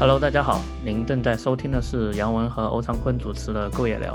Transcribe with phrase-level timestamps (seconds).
[0.00, 4.14] Hello，大家好，您正在收听的是杨文和欧长坤主持的《购业聊》。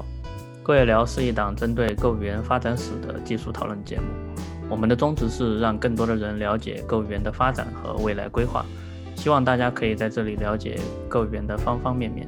[0.63, 4.05] 《购业聊》是一档针对购语言发展史的技术讨论节目。
[4.69, 8.65] 我们的宗旨是让更多的人了解购语言的发展和未来规划，
[9.17, 12.25] 希望大家可以在这里了解购语言的方方面面。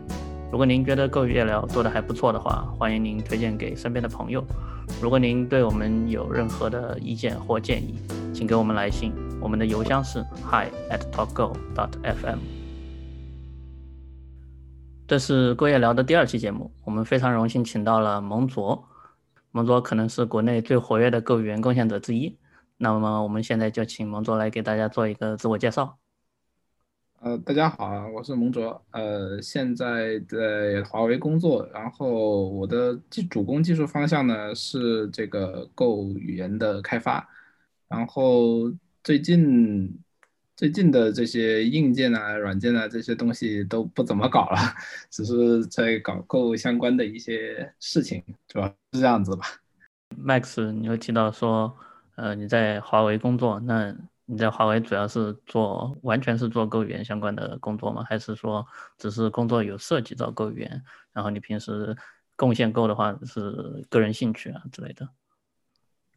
[0.51, 4.43] 如果您觉得购业聊做的还不错的话，欢迎您推荐给身边的朋友。
[5.01, 7.97] 如果您对我们有任何的意见或建议，
[8.33, 12.39] 请给我们来信，我们的邮箱是 hi at talkgo dot fm。
[15.07, 18.83] 这是过夜聊的第二期节目，我们非常荣幸请到了蒙卓。
[19.51, 22.35] 蒙卓可能是国内最活跃的购语言贡献者之一。
[22.77, 25.99] 那么我们现在就请蒙卓来给大家做一个自我介绍。
[27.19, 37.29] 呃，大家好啊，我是蒙卓，呃，现在在华为工作，然后我的技主攻技术方向呢是这个购语言的开发，
[37.87, 40.03] 然后最近。
[40.55, 44.57] 最近的这些硬件啊、软件啊这些东西都不怎么搞了，
[45.09, 49.45] 只是在搞购相关的一些事情，主要是这样子吧。
[50.17, 51.75] Max，你又提到说，
[52.15, 53.93] 呃，你在华为工作，那
[54.25, 58.05] 你在华为主要是做完全是做购语言相关的工作吗？
[58.07, 58.65] 还是说
[58.97, 60.81] 只是工作有涉及到购语言，
[61.11, 61.93] 然后你平时
[62.37, 65.09] 贡献购的话是个人兴趣啊之类的？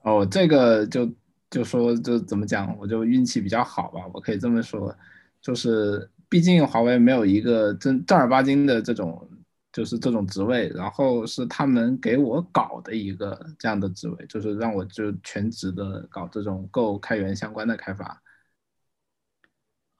[0.02, 1.10] 哦，这个就。
[1.50, 4.94] 就说就怎么讲，我就运气比较好吧，我可以这么说，
[5.40, 9.26] 就是毕竟华为没有一个正正儿八经的这种，
[9.72, 18.22] 就是这种职位，然后是他们给我搞的一个这样的职位，就是让我就全职的搞这种购开源相关的开发。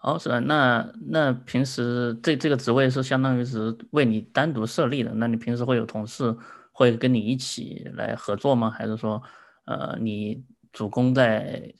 [0.01, 0.39] 哦，是吧？
[0.41, 6.37] 那那平时这这个职位是相当于是为你单独设立的，那你平时会有同事
[6.73, 8.71] 会跟你一起来合作吗？
[8.71, 9.23] 还是说，
[9.65, 10.45] 呃，你？
[10.73, 11.73] 主攻在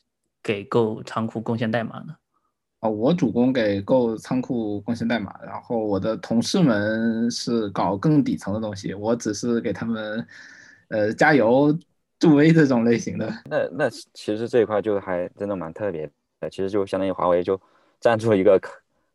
[0.43, 2.17] 给购仓库贡献代码呢？
[2.81, 10.25] 哦，我主攻给购仓库贡献代码，然后我的同事们是搞更底层的东西，我只是给他们
[10.89, 11.77] 呃加油
[12.21, 13.29] 助威这种类型的。
[13.47, 16.09] 那那其实这一块就还真的蛮特别
[16.41, 17.61] 的，其实就相当于华为就
[17.99, 18.61] 赞助一个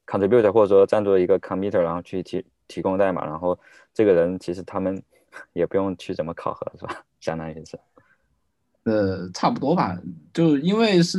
[0.05, 3.57] contributor 或者说赞助一个 committer，然后去提提供代码，然后
[3.94, 5.01] 这个人其实他们
[5.53, 7.01] 也不用去怎么考核，是吧？
[7.22, 7.79] 相当于是。
[8.85, 9.97] 呃，差不多吧，
[10.33, 11.17] 就因为是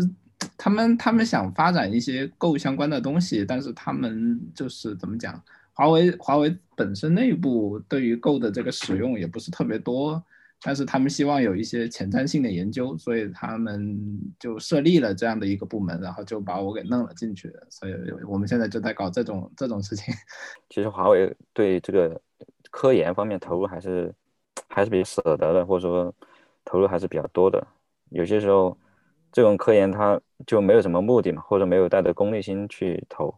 [0.58, 5.42] 他们，他们想发展一些购相关的东西，但是他们就是怎么讲，
[5.72, 10.22] 华为华为本身内部对于购的这个使用也不是特别多，
[10.60, 13.98] 但是他们希望有一些前瞻性的研究，所以他们
[14.38, 17.94] 就设立了这样的一个部门，然后就把我给弄了进去，所以
[18.28, 20.12] 我们现在就在搞这种这种事情。
[20.69, 22.20] 其实华为对这个
[22.70, 24.14] 科研方面投入还是
[24.69, 26.14] 还是比较舍得的，或者说。
[26.64, 27.66] 投入还是比较多的，
[28.10, 28.76] 有些时候
[29.30, 33.34] 这种科研它就没有什么目的嘛，或者没有带着功利心去投，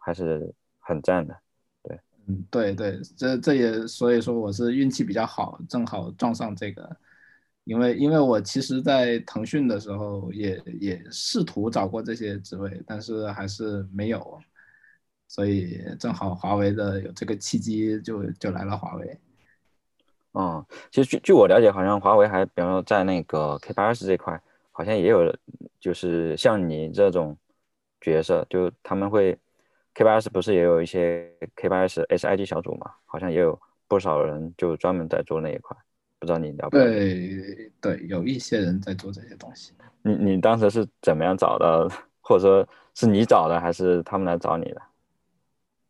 [0.00, 1.36] 还是很赞的。
[1.82, 6.96] 对，嗯，对对，这这也所以说我是运气比较好，正好撞上这个，
[7.64, 14.40] 因为因为我其实在腾讯的时候也也试图找过这些职位，但是还是没有，
[15.28, 19.18] 所以正好华为的有这个契机，就就来了华为。
[20.36, 24.38] 哦，其实据据我了解，好像华为还比方说在那个 K 八 S 这块，
[24.70, 25.34] 好像也有，
[25.80, 27.34] 就是像你这种
[28.02, 29.38] 角色，就他们会
[29.94, 32.90] K 八 S 不是也有一些 K 八 S SID 小组嘛？
[33.06, 33.58] 好像也有
[33.88, 35.74] 不少人就专门在做那一块，
[36.18, 36.76] 不知道你了不？
[36.76, 39.72] 对对，有一些人在做这些东西。
[40.02, 41.88] 你你当时是怎么样找的？
[42.20, 44.82] 或者说是你找的，还是他们来找你的？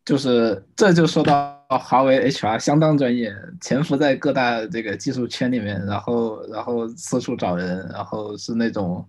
[0.05, 9.05] 就是这就说到华为 HR 相当专业，潜伏在各大这个技术圈里面，然后然后四处找人，然后是那种，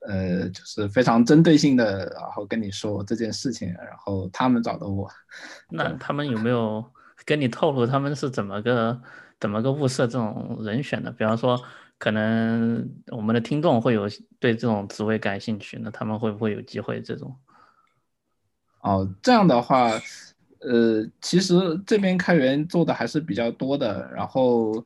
[0.00, 5.08] 呃，就是非常针对性的，然后跟你说这件事情，然后他们找的我。
[5.70, 6.84] 那他们有没有
[7.24, 9.00] 跟你透露他们是怎么个
[9.38, 11.12] 怎么个物色这种人选的？
[11.12, 11.60] 比方说，
[11.98, 14.08] 可能我们的听众会有
[14.40, 17.36] 对这种职位感兴趣，那他们会不会有机会这种？
[18.80, 19.90] 哦，这样的话，
[20.60, 21.54] 呃，其实
[21.86, 24.10] 这边开源做的还是比较多的。
[24.14, 24.84] 然后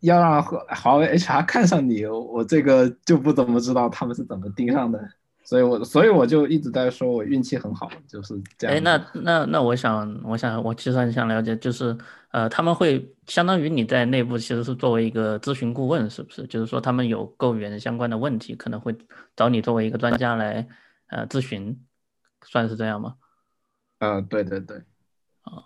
[0.00, 5.00] 要让华为 HR 看上你，我这个就不怎么知道他们是怎么盯上的。
[5.44, 8.76] 所以我所以我就一直在说我运气很好，就是这样。
[8.76, 11.96] 哎，那那那我想我想我其实很想了解，就是
[12.30, 16.46] 呃，他们会相当于你在内部其实是作为一个咨询顾问，是不是？
[16.46, 18.96] 就是说他们有购源相关的问题，可能会
[19.34, 20.68] 找你作为一个专家来
[21.08, 21.80] 呃咨询。
[22.42, 23.16] 算是这样吗？
[24.00, 24.76] 呃，对对对，
[25.42, 25.62] 啊，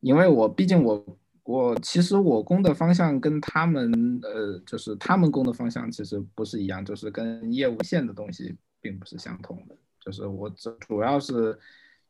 [0.00, 3.92] 因为我毕竟我我其实我攻的方向跟他们
[4.22, 11.58] 呃，就是他们攻的方向其实不是一样，就是跟业务线的东西并不是相同的，就是我主主要是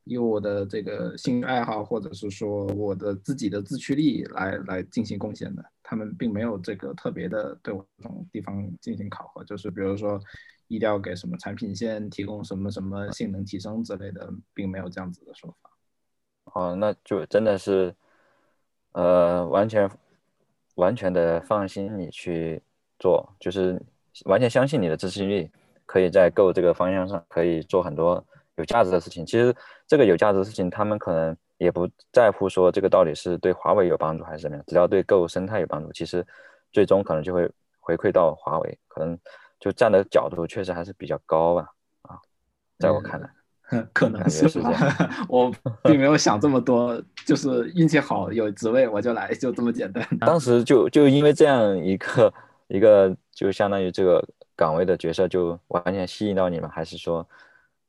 [0.05, 5.65] 以我的这个兴趣爱好，或者是说我的自己的自驱力来来进行贡献的。
[5.83, 10.19] 他们并没有这个特别的对我这种地方进行考核，就是比如说
[10.73, 15.71] 一定要给什么产品线提供什么什么性能提升之类的，并没有这样子的说法。
[16.55, 17.95] 哦，那就真的是，
[18.93, 19.91] 呃，完全
[20.77, 22.63] 完全的放心你去
[22.99, 23.81] 做，就是
[24.25, 25.51] 完全相信你的自驱力，
[25.85, 28.25] 可以在 Go 这个方向上可以做很多。
[28.57, 29.55] 有价值的事情，其实
[29.87, 36.25] 这个有价值的事情，他们可能也不在乎说这个到底是对华为有帮助还是怎么样，只要对 Go 生态有帮助，其实
[36.71, 39.19] 最终可能就会回馈到华为，可能
[39.63, 41.69] 就站的角度确实还是比较高吧。
[42.03, 42.19] 啊，
[42.81, 43.31] 在我看来，
[43.93, 44.73] 可能是这样。
[45.31, 45.55] 我
[45.85, 50.05] 并没有想这么多， 就是运气好有职位我就来，就这么简单。
[50.19, 52.35] 当 时就就因为这样一个
[52.67, 54.27] 一个，就相当于这个
[54.57, 57.25] 岗位的角色就完全吸引到你们，还是说？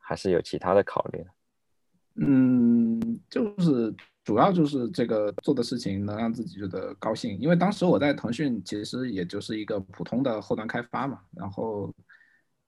[0.05, 11.93] 还是有其他的考虑呢，嗯，就是主要就是这个做的事情能让自己觉得高兴，因为当时我在腾讯其实也就是一个普通的后端开发嘛，然后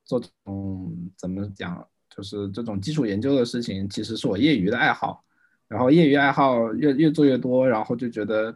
[0.04, 5.24] 做这种怎么讲，就是这种基础研究的事情，其实是我业余的爱好，
[5.68, 8.54] 然后业余爱好越越做越多，然后就觉得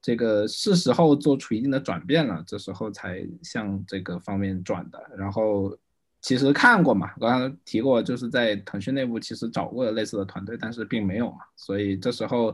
[0.00, 5.76] 这个是时候做出一定的转变了，这时候才向这个方面转的，然后。
[6.22, 12.46] 其实看过嘛，刚刚提过，就是在腾讯内部其实找过类似的团队，但是并没有嘛，所以这时候，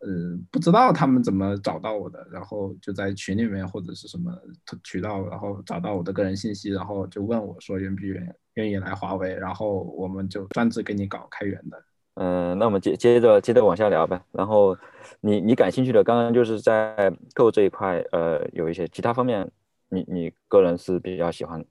[0.00, 4.36] 呃，不知道他们怎么找到我的，然后就在群里面或者是什么
[4.82, 11.80] 渠道，然后找到我的个人信息，然后就问我说愿不愿愿意来华为，然后我们就专职给你搞开源的。
[12.14, 14.20] 嗯，那我们接接着接着往下聊呗。
[14.32, 14.76] 然后
[15.20, 19.48] 你你感兴趣的，刚刚就是在 Go 这一块，呃，有一些其他方面，
[19.90, 21.64] 你你个人是比较喜欢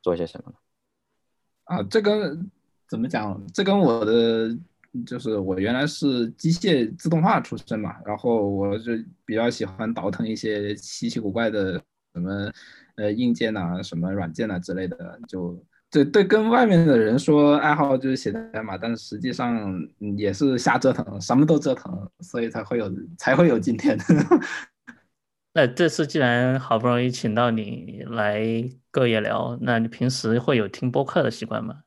[0.00, 0.56] 做些什么呢？
[1.70, 2.50] 啊，这跟
[2.88, 3.40] 怎么讲？
[3.54, 4.58] 这跟我的
[5.06, 8.92] 就是我原来是机械自动化出身嘛，然后我就
[9.24, 11.80] 比较喜欢倒腾一些稀奇古怪的
[12.12, 12.50] 什么
[12.96, 15.16] 呃硬件呐、什么软件呐之类的。
[15.28, 15.56] 就
[15.92, 19.72] 对对，跟外面的人说爱好就是写代码，但是实际上
[20.16, 23.96] 也是瞎折腾，什么都折腾，所以才会有才会有今天。
[25.52, 28.40] 那这次既然好不容易请到你来
[28.92, 31.82] 各业聊，那你平时会有听播客的习惯吗？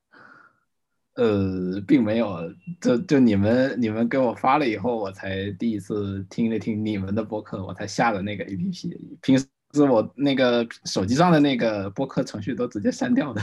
[1.16, 9.18] 呃，并没有，就就你们你们给我发了以后，我才第一次听了听你们的播客，我才下的那个 A P P。
[9.22, 9.48] 平时
[9.90, 13.42] 我那个手机上的那个播客程序都直接删掉的。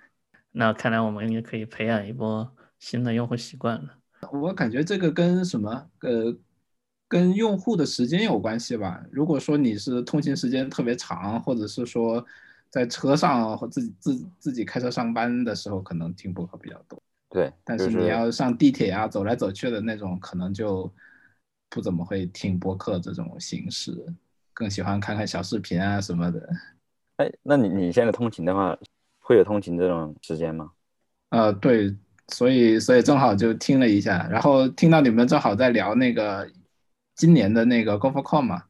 [0.52, 2.46] 那看来我们也可以培养一波
[2.78, 3.94] 新的用户习惯了。
[4.32, 6.36] 我感觉这个跟什么呃。
[7.12, 9.04] 跟用户的时间有关系吧。
[9.10, 12.24] 如果说你是通勤时间特别长，或者是说
[12.70, 16.98] 在车上或自己自自己开车上班的时候，可能听播客比较多。
[17.28, 20.90] 对，但是你要上地铁啊，走来走去的那种，可能就
[21.68, 23.92] 不怎么会听播客这种形式，
[24.54, 26.48] 更喜欢看看小视频啊什么的。
[27.18, 28.74] 哎，那你你现在通勤的话，
[29.20, 30.70] 会有通勤这种时间吗？
[31.28, 31.94] 呃，对，
[32.28, 36.50] 所以所以正好就听了一下，然后听到你们正好在聊那个。
[37.14, 38.62] 今年的那个 GoForCon 嘛，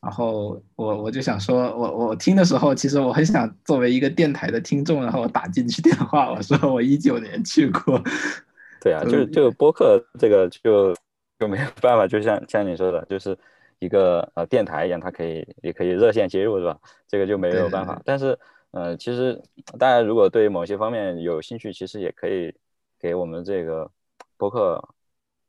[0.00, 8.02] 然后我我就想说，我我听的时候，其实我很想作为一个电台的听众，然后我打进去电话，我说我一九年去过。
[8.80, 10.94] 对啊， 就是这个播客这个就
[11.38, 13.36] 就没有办法，就像像你说的，就是
[13.78, 16.78] 一个呃电台一样，它可以也可以热线接入，是吧？
[17.06, 18.00] 这个就没有办法。
[18.04, 18.38] 但是
[18.70, 19.42] 呃，其实
[19.78, 22.54] 大家如果对某些方面有兴趣，其实也可以
[22.98, 23.90] 给我们这个
[24.38, 24.82] 播客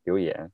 [0.03, 0.51] 留言。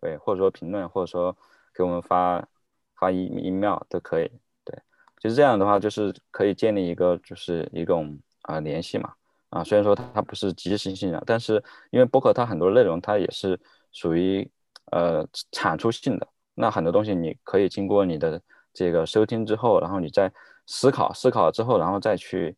[0.00, 1.36] 对，或者说评论，或者说
[1.74, 2.46] 给我们发
[2.94, 4.30] 发 e email 都可以。
[4.64, 4.80] 对，
[5.18, 9.12] 就是这样的话，就是可以建立一个就是一种啊联系嘛。
[9.50, 13.58] 啊，虽然说它不是即时性的，但是因为博客它很多内容它也是
[13.90, 14.48] 属于
[14.92, 18.40] 呃产出性的，那很多东西你可以经过你的
[18.72, 20.32] 这个收听之后，然后你再
[20.66, 22.56] 思考思考之后，然后再去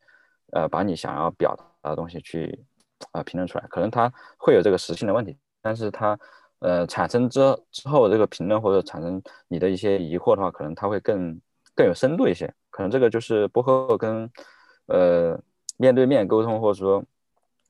[0.53, 2.65] 呃把你想要表达的东西去
[3.13, 3.67] 啊评论出来。
[3.69, 6.19] 可能它会有这个实性的问题，但是它。
[6.61, 7.41] 呃，产生之
[7.71, 11.41] 之后这个评论或者产生你的一些疑惑的话，可能它会更
[11.75, 12.53] 更有深度一些。
[12.69, 14.31] 可能这个就是播客跟
[14.87, 15.41] 呃
[15.79, 17.03] 面对面沟通或者说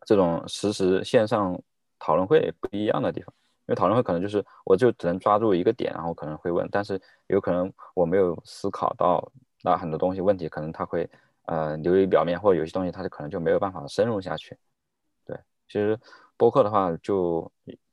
[0.04, 1.56] 这种实时线上
[2.00, 3.32] 讨论会不一样的地方。
[3.68, 9.30] 因为讨论会可能就是我就只能抓住一个点，然后可能会问，但是有可能我没有思考到
[9.62, 11.08] 那很多东西问题，可能它会
[11.46, 14.58] 呃流于表面，或者有些东西它就可能就没有办法深入下去。
[15.24, 15.96] 对，其实
[16.36, 17.48] 播客的话就。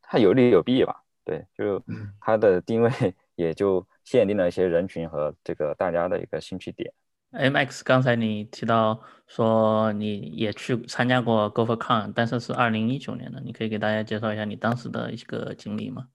[0.10, 1.84] 它有利有弊吧，对，就
[2.20, 2.90] 它的定位
[3.36, 6.92] 也就限定了一些人群和这个大家的一个兴趣点。
[7.32, 16.08] MX，刚才你提到说你也去参加过 GopherCon，但是是二零一九年的，你可以给大家介绍一下你当时的一个经历吗？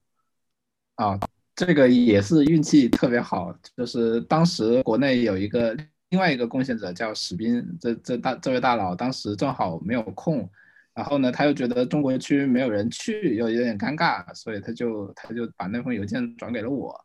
[0.95, 1.19] 啊，
[1.55, 5.77] 这个也是运气特别好，就是当时国内有一个
[6.09, 10.49] 另外一个贡献者叫史斌，这这大这位大佬当时正好没有空，
[10.93, 16.99] 然后呢他又觉得中国区没有人去，又有点尴尬，所以他就他就把那封邮件转给了我。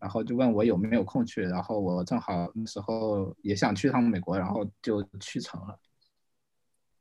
[0.00, 5.78] 然后就问我有没有空去，然后我正好那时候也想去趟美国，然后就去成了。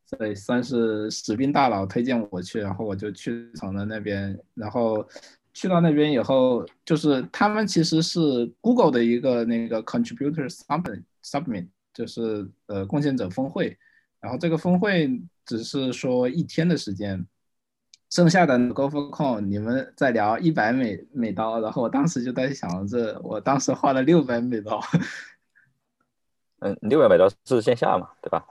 [0.05, 4.37] 所以算是史斌大佬推荐我去，然后我就去成了那边。
[4.53, 5.07] 然后
[5.53, 13.77] 去到那边以后，就是他们其实是 Google 的一个那个 Contributor Summit Summit，就是呃贡献者峰会。
[14.19, 15.09] 然后这个峰会
[15.49, 17.25] 只是说一天的时间。
[18.11, 24.79] 剩下的 g o f o c o n 你们在聊一百美美刀，然后我当时就在想着，我当时花了六百美刀。
[26.61, 28.45] 嗯，六百美刀是线下嘛，对吧？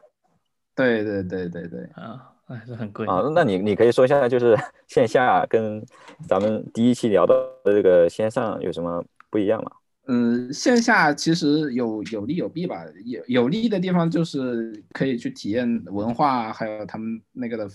[0.74, 1.84] 对对对对对。
[1.94, 3.22] 啊，还是很贵啊。
[3.34, 4.56] 那你你可以说一下，就是
[4.88, 5.84] 线下跟
[6.28, 9.70] 咱们第一期聊到的这个线上有什么不一样吗？
[10.08, 12.84] 嗯，线下其实有有利有弊吧。
[13.04, 17.70] 有有利的地方就是可以去体验文化，还有他们那个的。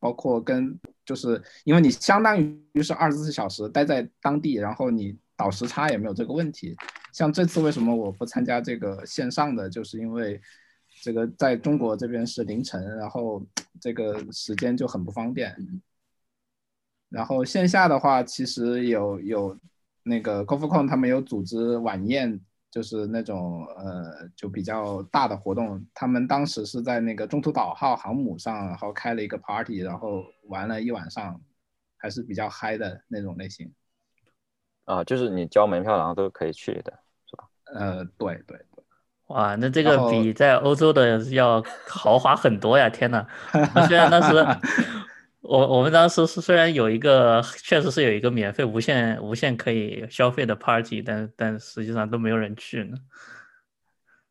[0.00, 6.76] 包括跟，就是因为你相当于是二十四小时待在当地，然后你倒时差也没有这个问题。
[7.14, 10.38] 像这次为什么我不参加这个线上的，就是因为
[11.00, 13.42] 这个在中国这边是凌晨，然后
[13.80, 15.56] 这个时间就很不方便。
[17.08, 19.58] 然后线下的话，其实有有
[20.04, 22.40] 那个 c o f c o n 他们有组织晚宴。
[22.74, 31.40] 就是那种呃，就比较大的活动，他们当时是在那个中途岛号航母上，然后开了一个 party，然后玩了一晚上，
[31.96, 33.72] 还是比较嗨的那种类型。
[34.86, 36.92] 啊，就是你交门票然后都可以去的，
[37.30, 37.44] 是吧？
[37.66, 38.84] 呃，对对对。
[39.26, 42.90] 哇，那这个比在欧洲的要豪华很多呀！
[42.90, 43.24] 天呐，
[43.86, 44.44] 虽然当时。
[45.46, 52.96] 我我们当时是虽然有一个确实是有一个免费无限无限可以消费的 party，但但实际上都没有人去呢。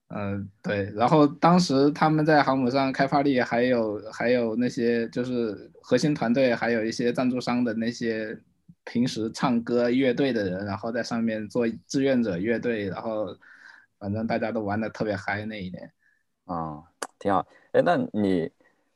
[0.08, 0.91] 嗯，对。
[0.96, 8.36] 然后当时他们在航母上开 party，还有还有那些就是核心团队，还有一些赞助商的那些
[8.84, 13.27] 平时唱歌乐队的人，然后在上面做志愿者乐队，然后
[14.00, 15.91] 反正大家都玩的特别嗨那一年。
[16.46, 16.82] 啊，
[17.20, 17.46] 挺好。
[17.74, 18.51] 哎，那你？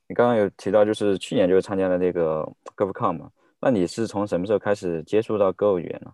[0.09, 3.31] 你刚刚有提到，就是去年就参加了那个 GovCon 嘛？
[3.59, 6.13] 那你是从什么时候开始接触到 Go 语言呢？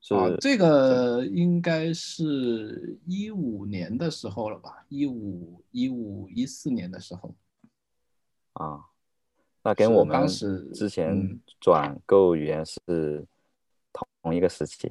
[0.00, 4.84] 是这个应该是一五年的时候了吧？
[4.88, 7.32] 一五一五一四年的时候。
[8.54, 8.86] 啊，
[9.62, 13.24] 那跟我们当时之前转 Go 语言是
[13.92, 14.90] 同一个时期，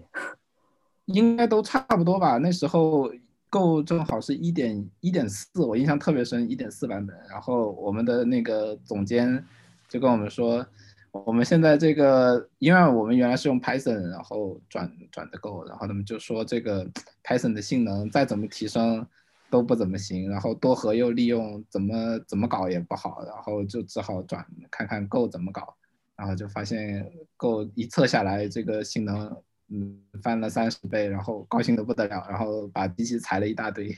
[1.08, 2.38] 应该都差不多吧？
[2.38, 3.12] 那时候。
[3.52, 7.14] Go 正好是一点一点四，我印象特别深，一点四版本。
[7.30, 9.46] 然后我们的那个总监
[9.90, 10.66] 就跟我们说，
[11.12, 16.90] 我们现在这个，因为我们原来是用 Python，然后转转的 Go，然后他们就说这个
[17.26, 19.06] Python 的性能再怎么提升
[19.50, 25.76] 都不怎么行，然后多核又利用，怎么怎么搞也不好，然后就只好转看看 Go 怎么搞，
[26.16, 29.36] 然后就发现 Go 一测下来这个性能。
[29.72, 33.90] 嗯，翻了三十倍，然后高兴的不得了，然后把机器裁了一大堆，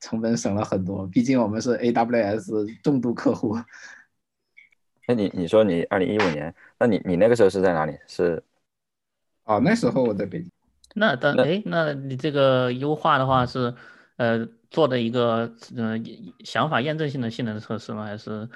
[0.00, 1.06] 成本省了很多。
[1.06, 3.56] 毕竟我们是 AWS 重度客户。
[5.06, 7.96] 那，你你说你二零一五年，那你你那个时候是在哪里？
[8.08, 8.42] 是？
[9.44, 10.50] 哦，那时候我在北京。
[10.94, 13.72] 那当哎，那你这个优化的话是，
[14.16, 15.96] 呃，做的一个呃
[16.44, 18.04] 想法验证性的性能测试吗？
[18.04, 18.48] 还是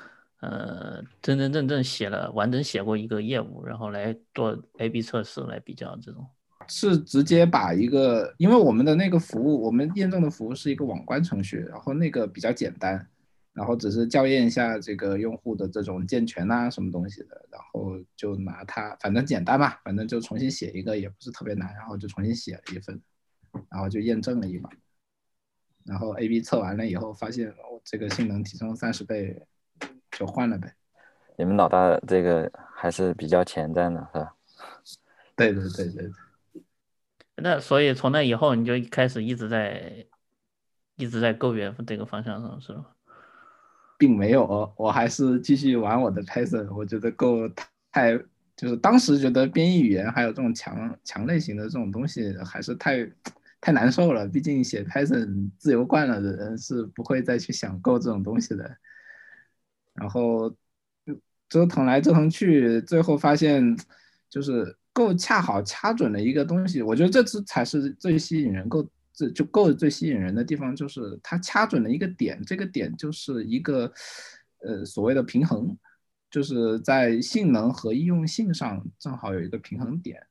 [0.43, 6.27] 呃真真正正写了完整写过一个业务，然后来做 A/B 测试来比较这种？
[6.69, 13.05] 是直接把一个，因为我们的那个服务，我们验证的服务是一个网关程序，然后那个比较简单，
[13.53, 23.01] 然后只是校验一下这个用户的这种健全啊什么东西的，然后就拿它，反正简单嘛，反正就重新写一个，也不是特别难，然后就重新写了一份，
[23.69, 24.71] 然后就验证了一把，
[25.85, 29.43] 然后 A/B 测完了以后，发现我这个性能提升三十倍，
[30.13, 30.73] 就换了呗。
[31.37, 34.35] 你们老大这个还是比较前瞻的，是吧？
[35.35, 36.11] 对对对对。
[37.37, 40.07] 那所以从那以后你就开始一直在
[40.97, 42.87] 一直在构源这个方向上是吗？
[43.99, 46.73] 并没有，我还是继续玩我的 Python。
[46.75, 47.49] 我觉得 Go
[47.91, 48.17] 太
[48.55, 53.11] 就是当时觉得编译语言还有这种强强类型的这种东西还是太
[53.61, 54.29] 太难受了。
[54.29, 58.77] 毕竟写 Python 自由惯了的人是不会再去想 Go 这种东西的。
[59.95, 60.55] 然后
[61.49, 63.77] 折腾来折腾去，最后发现
[64.29, 64.77] 就是。
[64.95, 73.91] 够恰好掐准了一个东西，我觉得这次才是最吸引人，够这就够最吸引人的地方就是它掐准了一个点，这个点就是一个
[74.61, 75.75] 呃所谓的平衡，
[76.31, 80.23] 就是在性能和易用性上正好有一个平衡点。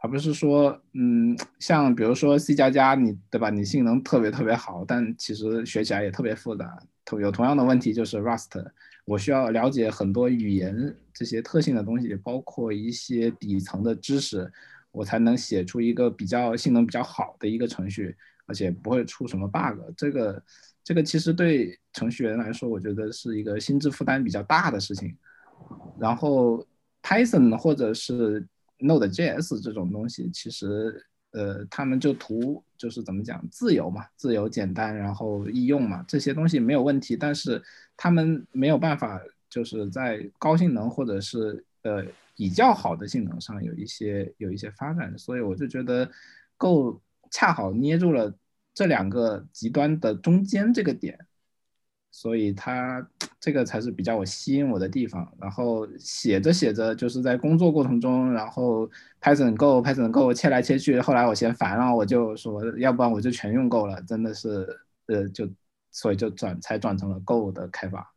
[0.00, 3.50] 而不是说，嗯，像比如说 C 加加，你对吧？
[3.50, 6.78] 你性能特别特别好，但其实学起来也特别复杂。
[7.04, 8.64] 同有同样的问题就是 Rust，
[9.04, 14.48] 我需要了解很多语言这些特性的东西，包括一些底层的知识，
[14.92, 19.80] 我才能写出一个比较性能比较好的一个程序，而且不会出什么 bug。
[19.96, 20.42] 这个
[20.84, 25.16] 这个其实对程序员来说，我觉得是一个心智负担比较大的事情。
[25.98, 26.64] 然后
[27.02, 28.46] Python 或者是
[28.78, 37.16] Node.js 这种东西，其实，呃，他们就图就是怎么讲，自由嘛，自由简单，然后易用嘛，这些东西没有问题。
[37.16, 37.62] 但是
[37.96, 39.20] 他们没有办法，
[39.50, 42.04] 就是在高性能或者是呃
[42.36, 45.16] 比较好的性能上有一些有一些发展。
[45.18, 46.10] 所以我就觉得
[46.56, 48.34] ，Go 恰好捏住了
[48.72, 51.18] 这两个极端的中间这个点。
[52.10, 53.06] 所以它
[53.38, 55.30] 这个才是比较我吸引我的地方。
[55.40, 58.88] 然后写着写着，就是在工作过程中，然后
[59.20, 64.00] Python Go Python Go 切来切去，后来我嫌烦了，我就说，要不然我就全用 Go 了。
[64.02, 64.66] 真的是，
[65.06, 65.48] 呃，就
[65.90, 68.12] 所以就转才转成了 Go 的开发。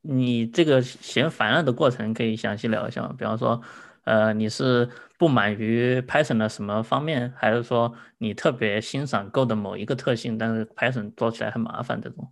[0.00, 3.14] 你这个嫌烦了的过程可以详细聊一下吗？
[3.16, 3.62] 比方说，
[4.04, 12.28] 呃，你是不满于 Python 的什么方面，还是说你特别欣赏 Go 的某一个特性，但是 Python 做起来很麻烦这种？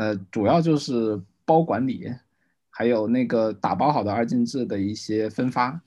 [0.00, 2.10] 呃，主要就是包管理，
[2.70, 5.78] 还有那个打包好的二进制的一些分发。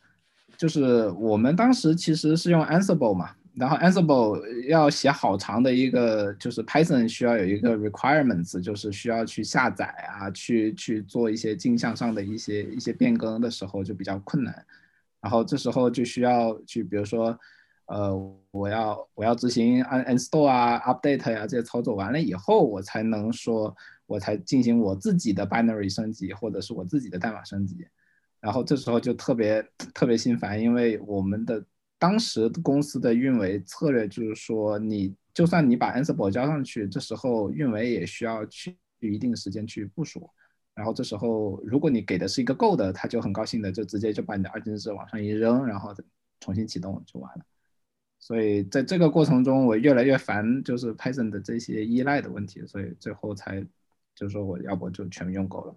[0.55, 14.53] 就是我们当时其实是用 Ansible 嘛，然后 Ansible 要写好长的一个，就是 Python 需要有一个 requirements，就是需要去下载啊，去去做一些镜像上的一些一些变更的时候就比较困难。
[15.22, 17.36] 然后这时候就需要去，比如说，
[17.88, 18.15] 呃，
[18.51, 23.76] 我要我要执行 uninstall 啊，update 呀这些操作完了以后，我才能说。
[24.06, 27.88] 我才进行我自己的 binary 升级，或者是我自己的代码升级，
[28.39, 31.66] 然后这时候就特别特别心烦，因为我们的
[31.98, 40.30] 当时公司的运维策略就是说，你就算你把 Ansible 交上去，这时候运维也需要去一定时间去部署，
[40.76, 45.96] 然后这时候如果你给的是一个 Go 的，他就很高兴的就直接就把你的二进制往上一扔，然后
[46.42, 47.46] 重新启动就完了。
[48.20, 53.66] 所以在这个过程中，我越来越烦，就是 Python 的这些依赖的问题，所以最后才。
[54.15, 55.76] 就说我要不就全用够了。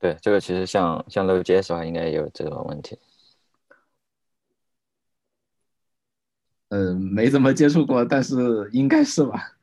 [0.00, 2.98] 对，这个其实像像 Node.js 的话，应该也有这个问题。
[6.68, 9.56] 嗯，没怎么接触过，但是应该是吧。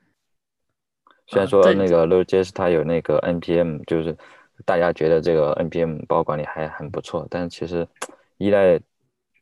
[1.27, 4.17] 虽然说那个 Node.js 它有那个 npm，就是
[4.65, 7.87] 大家觉得这个 npm 包管理还很不错，但其实
[8.37, 8.81] 依赖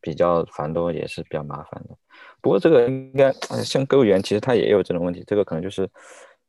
[0.01, 1.95] 比较繁多，也是比较麻烦的。
[2.41, 3.31] 不过这个应该
[3.63, 5.89] 像 Go 语言，其实它也有这种问题，这个可能就是。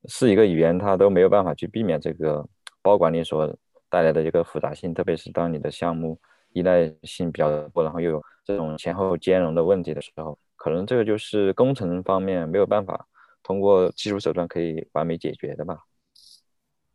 [0.08, 2.46] 是一个语言，它都没有办法去避免这个
[2.82, 3.56] 包管理所
[3.88, 6.18] 带来的一个复杂性，特别是当你的项目
[6.52, 13.06] 依赖性比较多，然后又有这种前后兼容的问题的时候，可能这个就是工程方面没有办法
[13.42, 15.78] 通过技术手段可以完美解决的吧。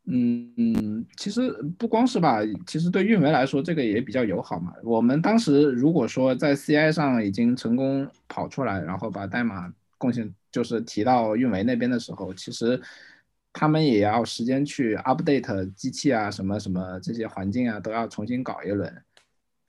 [0.07, 4.71] 嗯嗯，其实不光是吧，其实对运维来说这个也比较友好嘛。
[4.83, 10.33] 我们当时如果说在 CI 上已经成功跑出来，然后把代码贡献。
[10.51, 12.81] 就是提到运维那边的时候，其实
[13.51, 19.03] 他们也要时间去 update 机器啊，什么什么这些环境啊，都要重新搞一轮。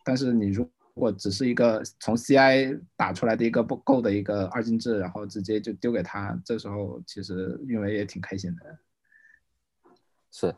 [0.04, 8.78] 但是你如果只是一个从 CI 打出来的一个不够的一个二进制，然后直接就丢给他，这时候其实运维也挺开心的。
[10.30, 10.54] 是，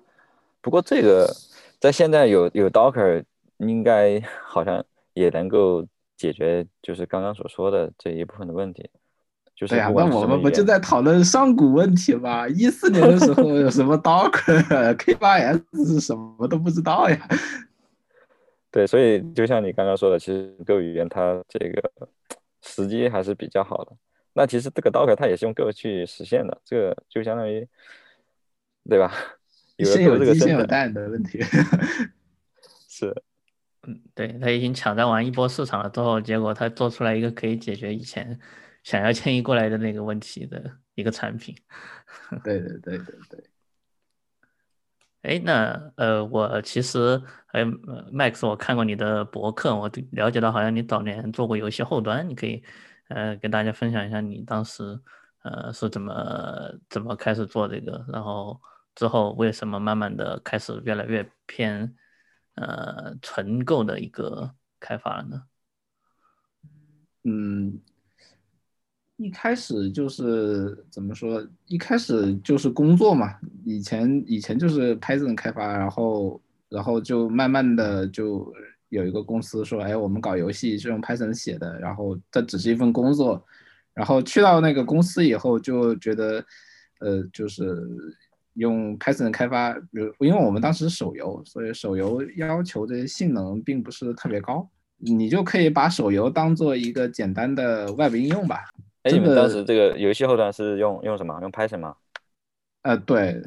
[0.61, 1.35] 不过这个
[1.81, 3.25] 在现在有有 Docker，
[3.57, 8.91] 应该好像也能够解决，就是刚刚所说的这一部分的问题。
[9.67, 12.47] 对呀，那我们不就在讨论上古问题吗？
[12.47, 17.29] 一四年的时候有什么 Docker、 K8s 是什么都不知道呀。
[18.71, 21.91] 对，所以就像你刚刚说的，其实 Go 语言它这个
[22.63, 23.93] 时机还是比较好的。
[24.35, 27.67] 那其实这个 Docker 它也是用 Go 去实现的，这个就相当于，
[28.89, 29.13] 对吧？
[29.77, 31.41] 有先有鸡先有蛋的问题。
[32.89, 33.13] 是，
[33.89, 38.39] 嗯，对他已经抢占完一波市场了之后，结果他做出来一个可以解决以前。
[38.85, 41.55] 想要迁移过来的那个问题的一个产品，
[42.45, 43.45] 对对对对对。
[45.23, 47.67] 哎，那呃，我其实还有
[48.13, 52.63] Max，我看过你的博客，我了解到好像你早年做过游戏后端，你可以
[53.09, 54.99] 呃跟大家分享一下你当时
[55.43, 58.59] 呃是怎么怎么开始做这个，然后
[58.95, 61.97] 之后为什么慢慢的开始越来越偏
[62.55, 65.43] 呃纯购的一个开发了呢？
[67.25, 67.81] 嗯。
[69.19, 71.45] 一开始就是怎么说？
[71.67, 73.35] 一开始就是工作嘛。
[73.65, 78.51] 以前以前就是 Python 开发，然后然后就慢慢的就
[78.91, 83.45] 有一个公司说，哎，我们搞游戏是用 Python 写的，然后这只是一份工作。
[83.93, 86.45] 然后去到那个公司以后，就觉得，
[87.01, 87.85] 呃，就是
[88.55, 98.61] 用 Python 开发，比如因为我们当时手游，所以手游要求这些性能并不是特别高，你就可以把手游当做一个简单的 Web 应用吧。
[99.03, 101.39] 哎，你们当时这个游戏后端是用用什么？
[101.41, 101.97] 用 Python 吗？
[102.83, 103.43] 呃，对，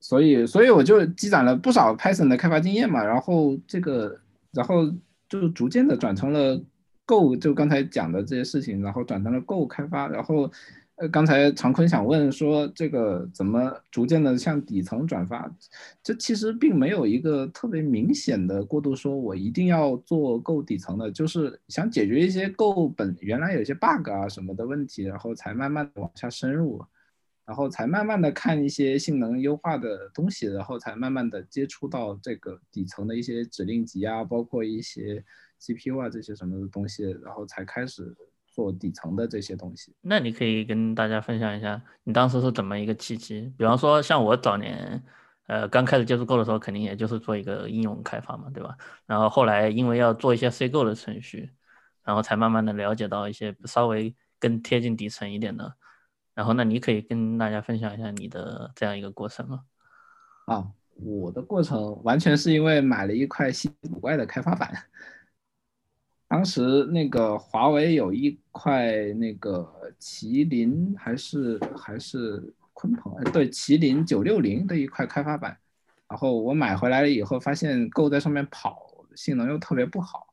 [0.00, 4.18] 所以所以我就积攒了不少 Python 的开发经验嘛，然后这个，
[4.52, 4.90] 然后
[5.28, 6.60] 就逐渐的转成了
[7.06, 10.50] Go，就刚才讲的这些事情，然后转成了 Go 开发，然后。
[11.10, 15.52] 刚才常坤想问说，这个怎么逐渐的向底层转发？
[16.02, 26.80] 这其实并没有一个特别明显的过渡，说我一定要做够底层的，就是想解决一些够本原来有些 bug 啊什么的问题，然后才慢慢的往下深入，
[27.44, 35.24] 然后才慢慢的看一些性能优化的东西，然后才慢慢的接触到这个底层的一些指令集啊，包括一些
[35.58, 38.14] CPU 啊这些什么的东西，然后才开始。
[38.52, 43.52] 做底层的这些东西，那你可以跟大家分享一下，你当时是怎么一个契机？
[43.56, 45.02] 比方说，像我早年，
[45.46, 48.76] 呃，刚开始接触 Go 的时候，肯定也就是做一个应用开发嘛，对吧？
[49.06, 51.50] 然后后来因为要做一些 C Go 的程序，
[52.04, 55.74] 然后才慢慢的了解到一些稍微更贴近底层一点的。
[56.34, 59.60] 然后，那你可以跟大家分享一下你的这样一个过程吗？
[60.46, 64.70] 啊，我的过程完全是因为买了一块稀奇古怪的开发板。
[66.32, 72.40] 当时那个华为有一块那个麒麟还是还是
[72.72, 75.54] 鲲鹏，对，麒麟九六零的一块开发板，
[76.08, 80.28] 然后我买回来了以后，发现够在上面跑性能又特别不好，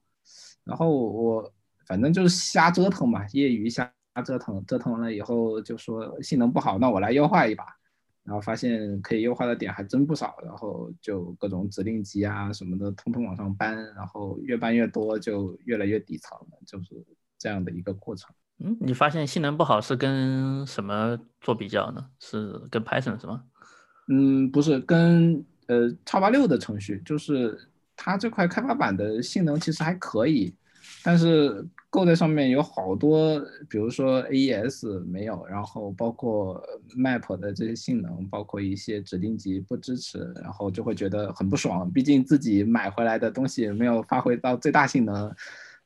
[0.64, 1.52] 然后我
[1.86, 3.92] 反正就是瞎折腾嘛，业余瞎
[4.24, 7.66] 折腾，折腾完了以后就说性能不好，那我来优化一把。
[8.30, 17.04] 然后发现可以优化的点还真不少，然后就各种指令集啊什么的，通通往上搬，然后越搬越多，就越来越底层，就是
[17.40, 18.30] 这样的一个过程。
[18.60, 22.06] 嗯，你发现性能不好是跟什么做比较呢？
[22.20, 23.44] 是跟 Python 是吗？
[24.10, 27.58] 嗯，不是，跟呃叉八六的程序，就是
[27.96, 30.54] 它这块开发板的性能其实还可以，
[31.04, 31.68] 但是。
[31.92, 36.64] Go 在上面有好多，比如说 AES 没有，然后包括
[36.96, 41.92] Map 的这些性能，包括一些指令集不支持，然后就会觉得很不爽。
[41.92, 45.36] 毕竟自己买回来的东西没有发挥到最大性能，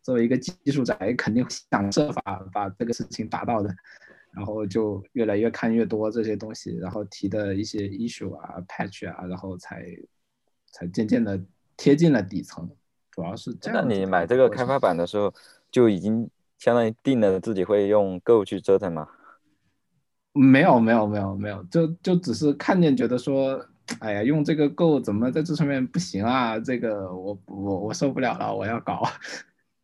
[0.01, 3.73] 作为一个技术宅，肯定想设法把这个事情达到的。
[4.33, 9.85] 然后就越来越看越多这些东西，然后提的一些 issue 啊、patch 啊，然后才
[10.73, 11.41] 才渐渐的
[11.77, 12.69] 贴近了底层。
[13.13, 13.81] 主要是这样。
[13.81, 15.33] 那你买这个开发版的时候？
[15.73, 19.09] 就已经相当于定了自己会用 Go 去折腾吗？
[20.31, 23.59] 没有没有没有没有，就就只是看见觉得说，
[23.97, 26.59] 哎呀，用这个 Go 怎么在这上面不行啊？
[26.59, 29.01] 这个我我我受不了了，我要搞。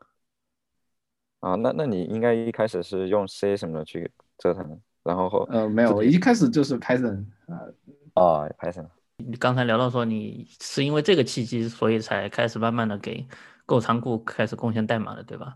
[1.42, 7.66] 啊，那那你应该一开始是用 C 什么的去折腾，然后后呃没有，我一开始就是 Python 啊。
[8.14, 8.86] 哦，Python。
[9.20, 13.28] 你刚才聊到说你是因为这个契机，所以才开始慢慢的给
[13.66, 15.56] Go 仓库开始贡献代码的，对吧？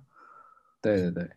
[0.82, 1.30] 对对对，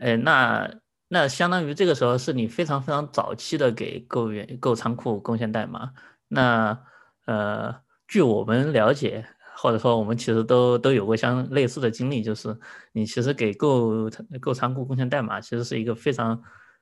[0.00, 0.70] 哎，那
[1.08, 5.92] 那相当于这个时候是你非常非常早期的给购源购仓库贡献代码。
[6.28, 6.78] 那
[7.26, 7.74] 呃，
[8.06, 12.56] 据我们了解，或者说我们其实都都有过相类似的经历，就是
[12.92, 14.08] 你其实给购
[14.40, 16.40] 购仓库贡献代码，其实是一个非常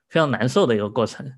[0.09, 1.33] 非常难受的一个过程。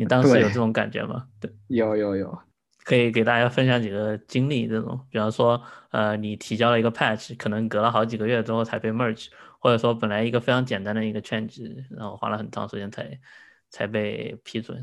[0.00, 1.26] 你当时有这种感觉吗？
[1.38, 2.38] 对，有有有，
[2.84, 9.26] 可以给大家分享几个经历，这种，比方说，呃，你提交了一个 patch，可能隔了好几个月之后才被 merge。
[9.62, 13.20] 或者说，本来一个非常简单的一个 change，然后花了很长时间才
[13.68, 14.82] 才被批准。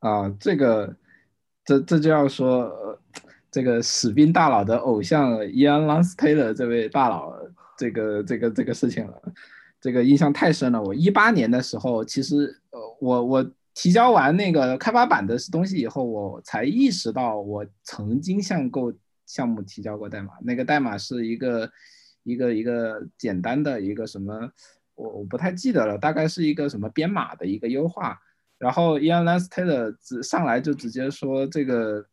[0.00, 0.94] 啊，这个，
[1.64, 2.70] 这这就要说
[3.50, 7.32] 这个史宾大佬的偶像伊安·朗斯泰勒这位大佬，
[7.78, 9.22] 这个这个这个事情了，
[9.80, 10.82] 这个印象太深了。
[10.82, 18.92] 我一八年的时候，其实呃，我我提交完那个开发版的东西以后，我才意识到我曾经向购
[19.24, 21.70] 项目提交过代码，那个代码是一个。
[22.24, 24.52] 一个一个简单的一个什么，
[24.96, 28.18] 我我不太记得了，大概是一个什么编码的一个优化。
[28.58, 32.04] 然后 Ian Lester 直上来就直接说这个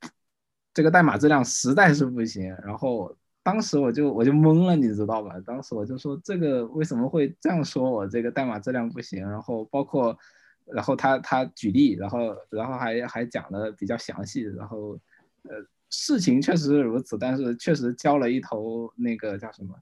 [0.74, 2.56] 这个代码质量实在是不行。
[2.64, 5.36] 然后当时我就我就懵了，你知道吧？
[5.46, 9.20] 当时我就说这个为什么会这样说我这个代码质量不行？
[9.30, 10.18] 然后包括
[10.66, 14.42] 然后他他举例，然后然后还还讲的比较详细。
[14.42, 15.00] 然后
[15.44, 19.76] 呃事情确实是如此，但是确实浇了一头那个叫什么？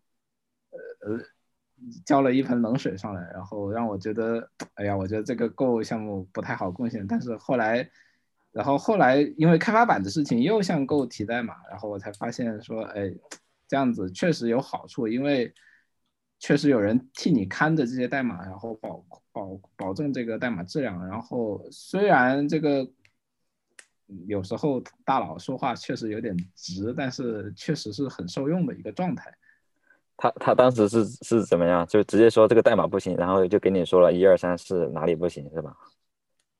[0.71, 1.19] 呃呃，
[2.05, 7.05] 浇了一盆冷水上来，然后让我觉得，哎呀，我觉得这个购物项目不太好贡献。
[7.05, 7.87] 但是后来，
[8.51, 13.13] 然后后来因为开发板的事情又向 Go 提代码，然后我才发现说，哎，
[13.67, 15.53] 这样子确实有好处，因为
[16.43, 19.01] 确实有人替你看着这些代码，然后保
[19.31, 21.07] 保保证这个代码质量。
[21.07, 22.85] 然后虽然这个
[24.27, 29.33] 有时候大佬说话确实有点直，但是确实是很受用的一个状态。
[30.17, 31.87] 他他当时是是怎么样？
[31.87, 35.73] 就直接说这个代码不行，然后就给你说了一二三四哪里不行，是吧？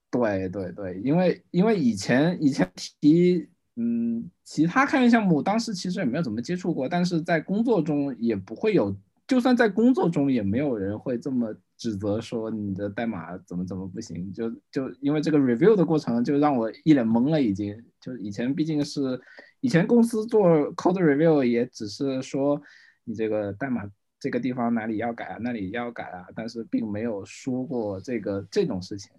[0.09, 8.95] 对对对，因为因为以前以前提嗯其他开源项目，当时其实也没有怎么接触过，但是在工作中也不会有，
[9.33, 19.19] 就算在工作中也没有人会这么指责说你的代码怎么怎么不行，就就因为这个 review 的过程就让我一脸懵了，已经就以前毕竟是
[19.61, 22.61] 以前公司做 code review 也只是说。
[23.05, 23.81] 你这个代码
[24.17, 29.11] 这个地方哪里要改啊，那里要改啊，但是并没有说过这个这种事情。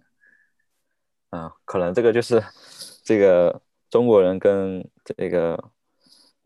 [1.29, 2.41] 啊，可能这个就是
[3.03, 5.71] 这个中国人跟这个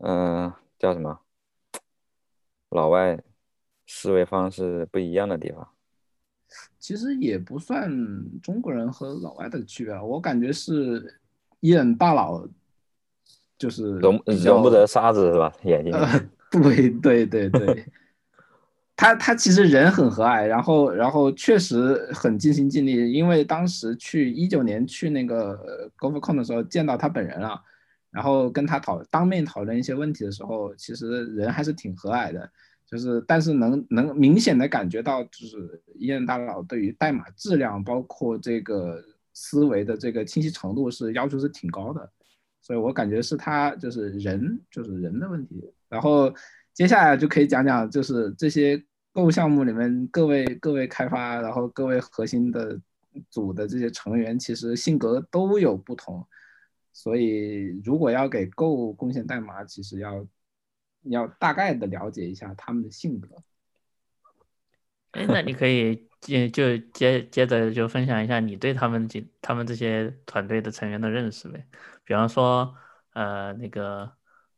[0.00, 1.18] 嗯叫什么
[2.68, 3.18] 老外
[3.92, 5.66] 思维方式不一样的地方。
[6.78, 7.90] 其实也不算
[8.40, 11.18] 中国人和老外的区别，我感觉是
[11.58, 12.46] 伊人大佬
[13.58, 15.52] 就是容容不得沙子是吧？
[15.64, 15.92] 眼睛。
[16.50, 17.84] 对对对对，
[18.94, 23.12] 他他其实人很和蔼，然后然后确实很尽心尽力。
[23.12, 27.60] 因为当时去一九年去那个 GoFCon 的时候见到他本人了，
[28.10, 32.50] 然后跟他讨当面讨论一些问题的时候，其实人还是挺和蔼的。
[32.90, 39.00] 就是但是能能明显的感觉到，就是伊人大佬对于代码质量，包括这个
[39.32, 42.10] 思维的这个清晰程度是要求是挺高的。
[42.60, 45.72] 所以我感觉是他就是人就是人的问题。
[45.88, 46.34] 然后
[46.74, 52.76] 接下来就可以讲讲，就是这些购物项目里面各位各位开发，然后各位核心的
[53.30, 56.26] 组的这些成员，其实性格都有不同。
[56.92, 60.26] 所以如果要给 Go 贡献代码，其实要
[61.02, 63.28] 你要大概的了解一下他们的性格。
[65.12, 71.66] 哎，那你可以接就接接着就分享一下你对他们几他们这些团队的成员的认识呗，
[72.04, 72.74] 比方说
[73.12, 74.12] 呃那个。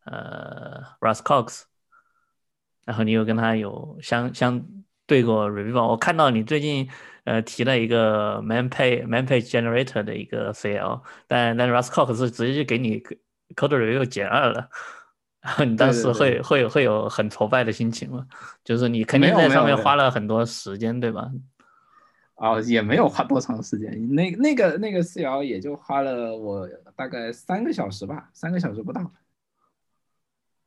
[0.05, 1.63] 呃，Russ Cox，
[2.85, 4.61] 然后你有跟他有相相
[5.07, 5.81] 对过 review？
[5.87, 6.91] 我看到你最近
[7.23, 13.01] 呃提了一个 man page man page generator 的一个 CL，但但 Russ Cox 是直接就给你
[13.55, 14.69] code review 减二了，
[15.43, 18.27] 然 后你当时会会有会有很挫败的心情吗？
[18.65, 21.31] 就是你肯定在上面花了很多时间，对吧？
[22.37, 29.13] 哦，也没有花多长时间，那那个那个 CL 也就花了我大概三个小时吧，三个小时不到。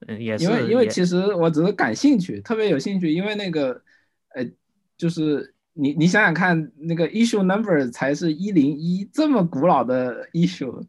[0.08, 3.82] 嗯，也是，因为因为其实我只是感兴趣，特别有兴趣，因为那个，
[4.36, 4.46] 呃，
[4.98, 10.82] 就是你你想想看，那个 issue number 才是一零一这么古老的 issue，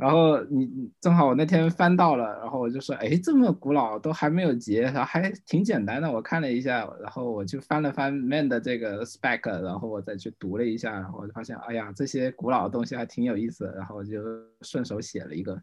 [0.00, 14.18] 然后你正好我那天翻到了，然后我就说，哎，这么古老都还没有结，然后还挺简单的，我看了一下，然后我就翻了翻 man 的这个 spec，然后我再去读了一下，然后我就发现，哎呀，这些古老的东西还挺有意思，然后我就
[14.62, 15.62] 顺手写了一个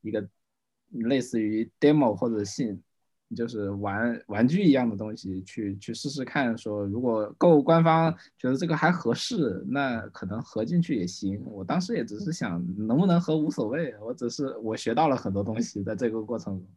[0.00, 0.26] 一个。
[0.88, 2.80] 类似于 demo 或者信，
[3.34, 6.56] 就是玩玩具一样的东西，去去试试看。
[6.56, 11.42] 说如果够官方觉得这个还合适，那可能合进去也行。
[11.46, 16.68] 我当时也只是想能不能合无所谓，我只是我学到了很多东西在这个过程中。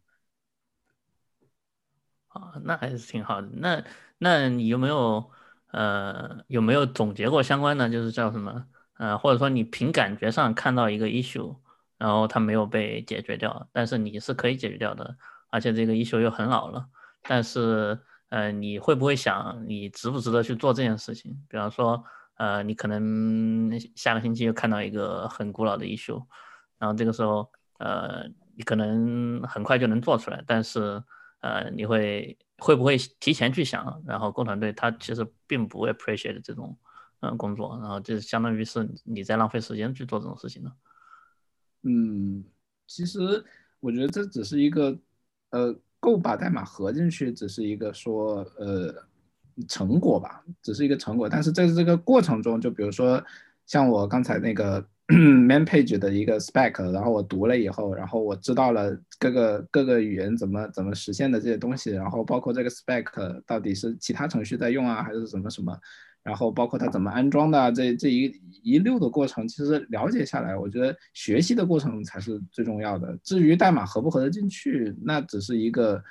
[2.28, 3.48] 啊，那还是挺好的。
[3.52, 3.84] 那
[4.18, 5.30] 那你有没有
[5.72, 8.66] 呃有没有总结过相关的，就是叫什么
[8.98, 11.56] 呃，或者说你凭感觉上看到一个 issue？
[11.98, 15.18] 然后它没有被解决掉，但是你是可以解决掉的，
[15.50, 16.88] 而且这个一休又很老了。
[17.22, 17.98] 但是，
[18.30, 21.36] 呃，你会不会想，你值不值得去做这件事情？
[21.48, 22.02] 比方说，
[22.36, 26.24] 呃，你可能下个星期又看到一个很古老的 issue，
[26.78, 31.02] 然后这个时候，呃，你可能很快就能做出来，但是，
[31.40, 34.02] 呃，你会会不会提前去想？
[34.06, 36.78] 然后，工团队他其实并不 appreciate 这种，
[37.20, 40.72] 嗯，工作，然后就相当于是你在浪费时间去做这种事情呢？
[41.82, 42.44] 嗯，
[42.86, 43.44] 其实
[43.80, 44.98] 我觉得这只是一个，
[45.50, 48.94] 呃，够把代码合进去，只是一个说，呃，
[49.68, 51.28] 成果吧，只是一个成果。
[51.28, 53.22] 但是在这个过程中，就比如说
[53.66, 65.76] 像我刚才那个 main page 的一个 spec，然后我读了以后，然后我知道了各个各个语言怎么怎么实现的这些东西，然后包括这个 spec 到底是其他程序在用啊，还是什么什么。
[66.22, 68.24] 然后包括它怎么安装的，这这一
[68.62, 73.16] 一溜的过程，其实了解下来，我觉得学习的过程才是最重要的。
[73.22, 76.02] 至于代码合不合得进去，那只是一个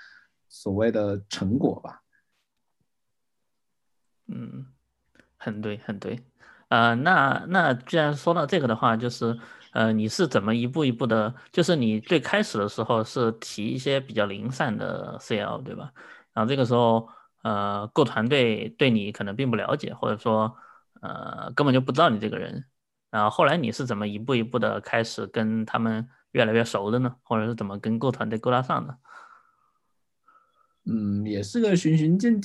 [0.47, 2.01] 所谓的成果吧。
[4.27, 4.65] 嗯
[5.37, 6.19] 很对，很对。
[6.67, 9.35] 呃，那那既然说到这个的话，就是
[9.71, 11.33] 呃，你是怎么一步一步的？
[11.51, 15.91] 就是你最开始的时候是提一些比较零散的 CL，对吧？
[16.33, 17.09] 然后这个时候，
[17.43, 20.55] 呃，购团队对你可能并不了解，或者说
[21.01, 22.65] 呃根本就不知道你这个人。
[23.09, 27.15] 然后后来你是怎么一步一步的开始跟他们越来越熟的呢？
[27.23, 28.97] 或者是怎么跟购团队勾搭上的？
[30.85, 32.41] 嗯，也是个循序渐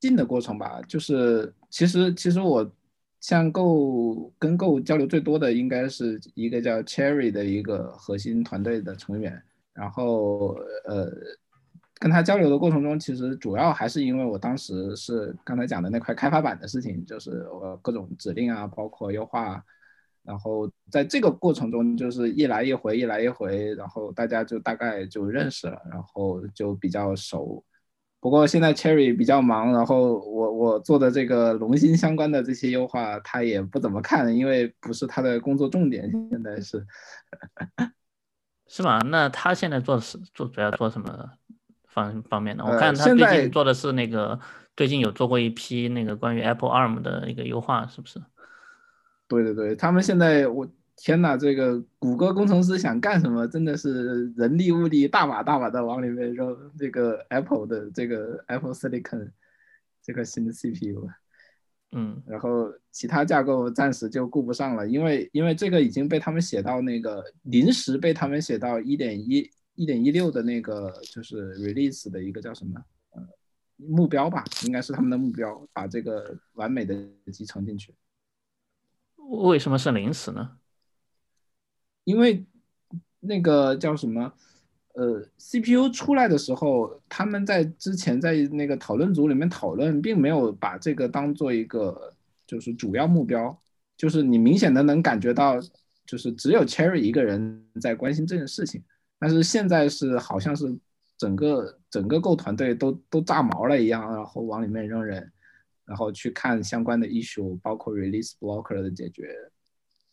[0.00, 0.80] 进的过程吧。
[0.88, 2.68] 就是其实其实我
[3.20, 9.42] 像购跟购交流最多的应该是一个叫 Cherry 的一个核心团队的成员。
[9.72, 10.56] 然后
[10.86, 11.08] 呃，
[11.98, 19.62] 跟他交流的过程中，其实主要还是因为我当时是刚才讲的那块开发板的事情，就是我各种指令啊，包括优化。
[20.24, 27.64] 然后在这个过程中，就是一来一回，一来一回，然后大家就大概就认识了，然后就比较熟。
[28.20, 36.10] 不过现在 Cherry 比较忙，然后我我做的这个龙芯相关的这些优化，他也不怎么看，因为不是他的工作重点。
[36.30, 36.84] 现在是
[38.68, 38.98] 是吗？
[39.06, 41.30] 那他现在做是做主要做什么
[41.98, 42.64] 方方面的？
[42.64, 44.38] 我看他最近做的是那个，
[44.76, 48.20] 最近有做过一批那个关于 Apple ARM 的一个优化，是不是？
[49.26, 56.56] 对对对，他们现在我天哪，这个谷歌工程师想干什么，真的是人力物力大把大把的往里面扔。
[56.78, 59.30] 这个 Apple 的这个 Apple Silicon
[60.02, 61.06] 这个新的 CPU，
[61.92, 73.22] 嗯，然后其他架构暂时就顾不上了，因为因为这个已经被他们写到那个临时被他们写到一点一一点一六的那个就是 release 的一个叫什么呃
[73.76, 76.92] 目标吧，应该是他们的目标，把这个完美的
[77.32, 77.94] 集成进去。
[79.16, 80.58] 为什么是临时呢？
[82.02, 82.44] 因为
[83.20, 84.32] 那个叫什么，
[84.94, 92.12] 呃，CPU 出来的时候，他们在之前在那个讨论组里面讨论，并没有把这个当做一个
[92.48, 93.56] 就是主要目标，
[93.96, 95.60] 就是你明显的能感觉到，
[96.04, 98.82] 就是只有 Cherry 一个人在关心这件事情。
[99.18, 100.76] 但是现在是好像是
[101.16, 105.32] 整个整个 Go 团队都都炸毛了一样，然后往里面扔人。
[105.84, 109.34] 然后去看相关的 issue，包括 release blocker 的解决，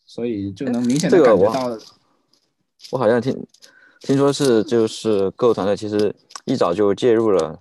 [0.06, 1.78] 所以就能明显的感觉到。
[2.92, 3.46] 我好像听
[4.00, 6.16] 听说是就是 Go 团队其实
[6.46, 7.60] 一早就介入了，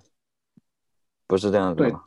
[1.27, 2.03] 不是这样子吗？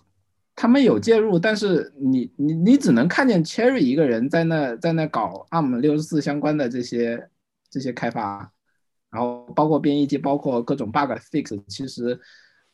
[0.57, 7.29] 他们有介入，但是你你你只能看见 Cherry 一个人在那在那搞 ARM 六十四相关的这些
[7.69, 8.51] 这些开发，
[9.11, 11.63] 然后包括编译器，包括各种 bug fix。
[11.67, 12.19] 其实，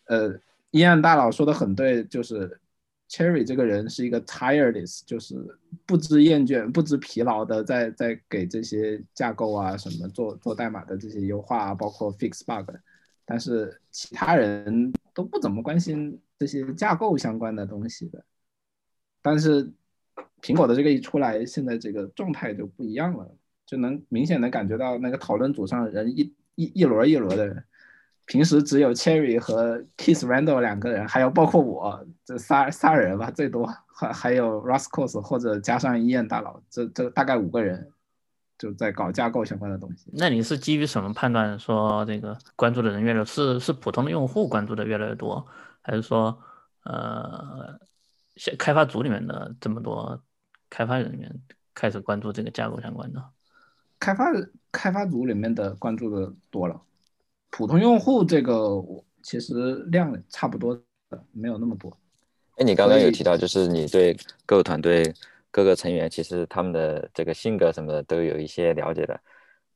[0.06, 0.38] 呃，
[0.70, 2.60] 伊安大佬说的很对，就是。
[3.06, 5.36] Cherry 这个人是一个 tireless，就是
[5.84, 12.74] 不知厌倦、不知疲劳的，在在给这些架构啊什么做做代码的这些优化啊，包括 fix bug。
[13.26, 18.24] 但是其他人都不怎么关心这些架构相关的东西的。
[19.22, 19.70] 但是
[20.40, 23.30] 苹果的这个一出来，现在这个状态就不一样了，
[23.66, 27.64] 就能明显的感觉到那个讨论组上人一一一轮一轮的人。
[28.27, 37.92] 平时只有 Cherry 和 Kiss Randall 两个人，还有包括我这仨仨人吧，最多还还有 Ruskos 或者加上医院大佬，这这大概五个人
[38.57, 40.11] 就在搞架构相关的东西。
[40.14, 45.46] 那你是基于什么判断说这个关注的人越来越是是普通的用户关注的越来越多，
[45.83, 46.38] 还是说
[46.85, 47.79] 呃，
[48.59, 50.18] 开发组里面的这么多
[50.70, 51.31] 开发人员
[51.74, 53.22] 开始关注这个架构相关的？
[54.04, 54.26] 开发
[54.70, 56.78] 开发组里面的关注的多了。
[57.48, 58.82] 普通用户这个
[59.22, 60.74] 其实量差不多
[61.08, 61.90] 的，没有那么多。
[62.56, 64.14] 哎，你刚刚有提到，就是你对
[64.44, 65.10] 各个团队
[65.50, 69.18] 各个成员，其实他们的这个性格什么的都有一些了解的。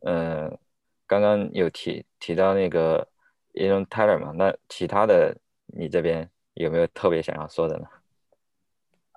[0.01, 0.59] 嗯，
[1.07, 3.09] 刚刚有提提到那个
[3.55, 5.35] Elon Tyler 嘛，那其他的
[5.69, 7.87] 你这边有没有特别想要说的呢？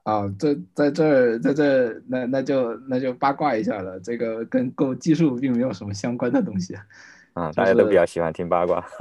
[0.04, 4.00] 啊，这在这儿，在这那那就那就八卦一下了。
[4.00, 6.76] 这个跟够技术并没有什么相关的东西。
[7.34, 8.84] 啊，大家都比较喜欢听八卦。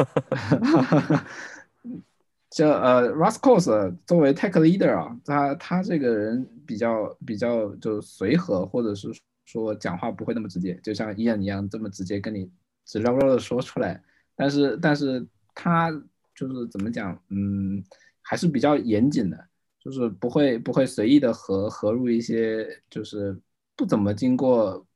[2.50, 9.08] 就呃，Raskos 作为 Tech Leader 啊，他他这个人比较比较就随和，或者是
[9.44, 12.50] 说讲话不会那么直接，就像伊恩一样这么直接跟你
[12.84, 14.02] 直溜溜的说出来。
[14.34, 15.24] 但是但是
[15.54, 15.90] 他
[16.34, 17.82] 就是怎么讲，嗯，
[18.20, 19.46] 还是比较严谨的，
[19.80, 23.36] 就是不会不会随意的合合入一些就是
[23.74, 24.86] 不怎么经过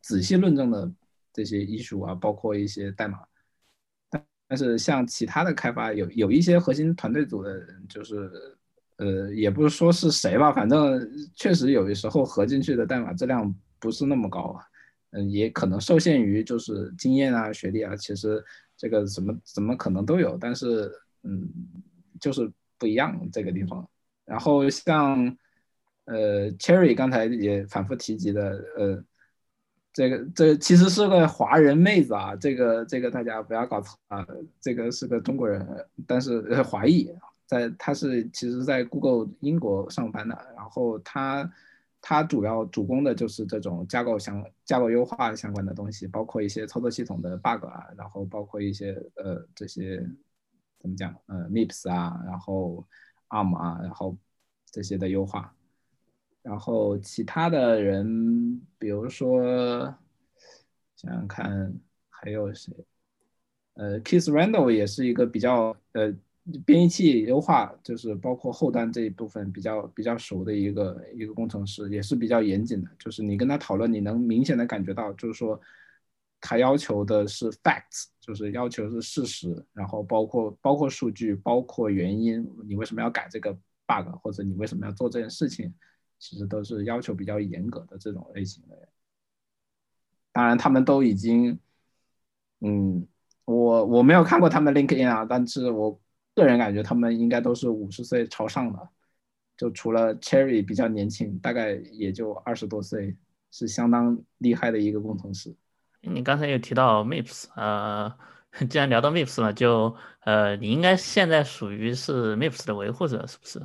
[0.00, 0.92] 仔细论证的。
[1.34, 3.18] 这些艺术啊，包括一些代码，
[4.10, 8.30] 但但是像其他的开发，有有一些核心团队组的人，就是
[8.96, 11.00] 呃，也不是说是谁吧，反正
[11.34, 14.62] 确实有的时候合进去的代码质量不是那么高啊，
[15.12, 18.44] 嗯，也可能受限于就是经验啊、学历啊，其实
[18.76, 21.48] 这个怎么怎么可能都有，但是嗯，
[22.20, 23.88] 就是不一样这个地方。
[24.24, 25.36] 然后像
[26.04, 29.04] 呃，Cherry 刚才也反复提及的，呃，
[29.92, 34.26] 这个这其实是个华人妹子啊，这个这个大家不要搞错啊，
[34.60, 35.66] 这个是个中国人，
[36.06, 37.08] 但是呃华裔，
[37.46, 41.50] 在他是其实在 Google 英国上班的，然后他
[42.00, 50.04] 他主要主攻的就是这种架构相架构优化相关的东西，包括一些操作系统的 bug 啊，然后包括一些呃这些
[50.80, 52.84] 怎么讲呃 MIPS 啊，然后
[53.32, 54.16] ARM 啊，然后
[54.70, 55.52] 这些的优化。
[56.42, 59.42] 然后其他的人，比如说
[60.96, 61.72] 想想看
[62.08, 62.72] 还有谁，
[63.74, 66.12] 呃，Keith Randall 也是一个比较呃
[66.66, 72.90] 编译器优化，就是包括后端这一部分比较比较熟的一个一个工程师，也是比较严谨的。
[72.98, 75.60] 就是你跟他讨论，你能明显的感觉到，就是说
[76.42, 83.50] 他要求的是 facts，就是要求是事实，然后包括包括数据，包括原因，你为什么要改这个
[83.86, 85.72] bug，或者你为什么要做这件事情。
[86.24, 88.88] 其实都是要求比较严格的这种类型的人，
[90.30, 91.58] 当然他们都已经，
[92.60, 93.04] 嗯，
[93.44, 96.00] 我我没有看过他们 LinkedIn 啊，但是我
[96.32, 98.88] 个人感觉他们应该都是五十岁朝上的，
[99.56, 103.16] 就除了 Cherry 比较年轻，大概也就二十多岁，
[103.50, 105.52] 是相当厉害的一个工程师。
[106.02, 108.12] 你刚才有提到 MIPS，呃，
[108.68, 113.60] 既然聊到 MIPS 了，就呃，你应该现在属于是 MIPS 的维护者，是不是？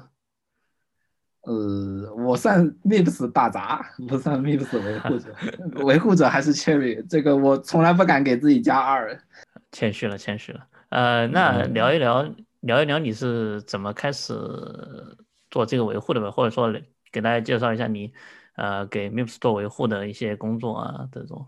[1.42, 5.34] 呃，我算 MIPS 打杂，不算 MIPS 维护者。
[5.86, 9.18] 维护者还是 Cherry，这个我从来不敢给自己加二。
[9.72, 10.68] 谦虚了，谦虚了。
[10.90, 12.24] 呃，那聊一聊，
[12.62, 14.34] 聊一聊你是怎么开始
[15.50, 16.30] 做这个维护的吧？
[16.32, 16.74] 或者说
[17.12, 18.14] 给大家介绍一下你
[18.56, 21.48] 呃给 MIPS 做维护的一些工作啊这种。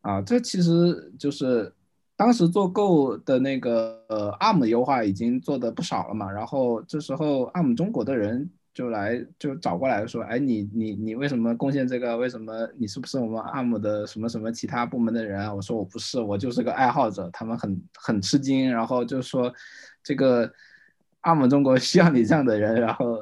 [0.00, 1.72] 啊，这其实就是
[2.16, 8.50] 当时做 Go 的那个呃 ARM 优化已经做的不少了嘛，然后这时候 ARM 中国的人。
[8.72, 12.16] 就来就找过来说，哎，你你你为什么贡献这个？
[12.16, 15.52] 为什么你是不是我们 ARM 的什么什么其他部门的人啊？
[15.52, 17.28] 我说我不是，我就是个爱好者。
[17.32, 19.52] 他们很很吃惊，然后就说，
[20.04, 20.50] 这个
[21.22, 22.80] ARM 中国需要你这样的人。
[22.80, 23.18] 然后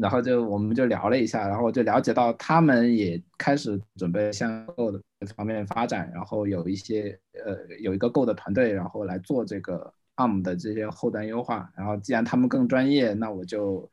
[0.00, 5.00] 然后就我们就聊了一下，然后就了解到他们也开始准备向 Go 的
[5.36, 11.70] 方面发展，然后有一些呃有一个 Go 的团队，然后来做这个 ARM 的这些后端优化。
[11.76, 13.88] 然后既然他们更专业，那我就。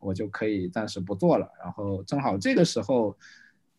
[0.00, 3.16] 我就可以暂时不做了，然后正好这个时候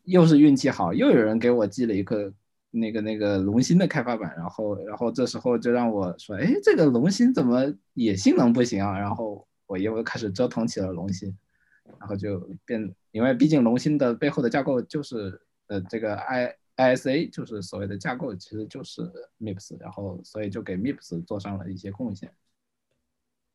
[0.02, 2.32] 又是运气好，又有人给我寄了一个
[2.72, 8.98] 那个那个龙芯的开发板，然后然后这时候就让我说，哎，这个龙芯怎么也性能不行啊？
[8.98, 11.32] 然后我又开始折腾起了龙芯，
[11.98, 19.02] 然后就变，因为毕竟龙芯的背后的架构就是呃这个 I ISA 就是所谓的架构，其实就是
[19.40, 22.32] MIPS，然后所以就给 MIPS 做上了一些贡献。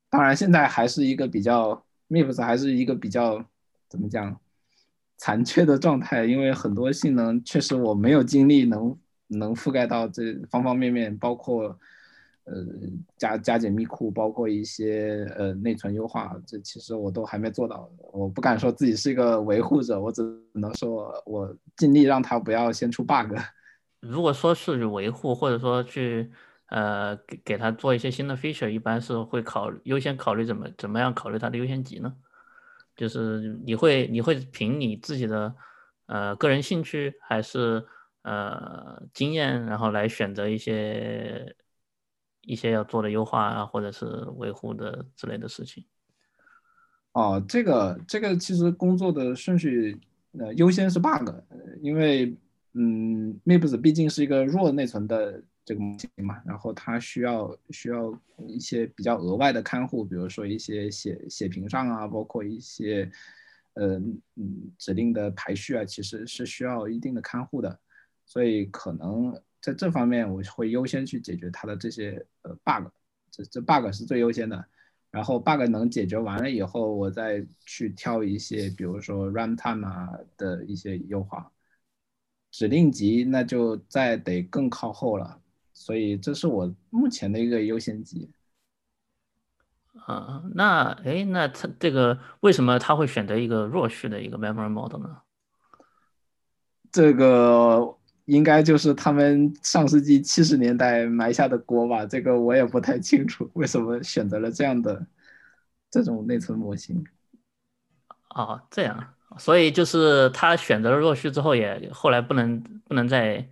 [0.09, 1.85] 当然现在还是一个比较。
[2.11, 3.41] MIPS 还是一个比较
[3.87, 4.37] 怎么讲
[5.15, 11.79] 残缺的状态，因为很多性能确实我没有精力能能覆盖到这方方面面，包括
[12.45, 12.53] 呃
[13.17, 17.89] 加加解密库，包括一些呃内存优化，这其实我都还没做到。
[18.11, 20.21] 我不敢说自己是一个维护者，我只
[20.53, 23.35] 能说我尽力让它不要先出 bug。
[24.01, 26.31] 如果说是维护，或者说去。
[26.71, 32.15] 呃，给给他做一些新的 feature，一般是会考优先考虑怎么怎么样考虑它的优先级呢？
[32.95, 35.53] 就是你会你会凭你自己的
[36.05, 37.85] 呃个人兴趣还是
[38.21, 41.53] 呃经验，然后来选择一些
[42.41, 44.05] 一些要做的优化啊，或者是
[44.37, 45.83] 维护的之类的事情。
[47.13, 49.99] 哦，这个这个其实工作的顺序
[50.37, 51.29] 呃优先是 bug，
[51.81, 52.35] 因为
[52.73, 55.43] 嗯，MIPS 毕竟是一个弱内存的。
[55.63, 58.11] 这个模型嘛，然后它需要需要
[58.47, 63.09] 一些比较额外的看护，比如说一些写写屏上啊，包括一些
[63.75, 63.95] 呃
[64.35, 67.79] 嗯指令的排序啊，其实是需要一定的看护的，
[68.25, 72.89] 所以可能在这方面我会优先去解决它的这些呃 bug，
[73.29, 74.65] 这这 bug 是最优先的，
[75.11, 81.51] 然后 bug 能解决完了以后，我再去挑一些比如说 runtime 啊的一些优化，
[82.49, 85.39] 指令集那就再得更靠后了。
[85.73, 88.29] 所以这是我目前的一个优先级。
[90.05, 95.21] 啊，那哎，那他这个为什么他会选择一个弱序的一个 memory model 呢？
[96.91, 97.97] 这个
[98.31, 102.05] 应该就是他们上世纪七十年代埋下的锅吧？
[102.05, 105.05] 这个我也不太清楚，为什么选择了这样的
[105.89, 107.03] 这种内存模型。
[108.29, 113.45] 哦，这样，所以就是他选择了弱序之后，也后来不能不能再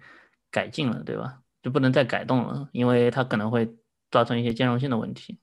[0.49, 1.41] 改进了，对吧？
[1.61, 3.69] 就不能再改动了，因为它可能会
[4.09, 5.37] 造成一些兼容性的问题。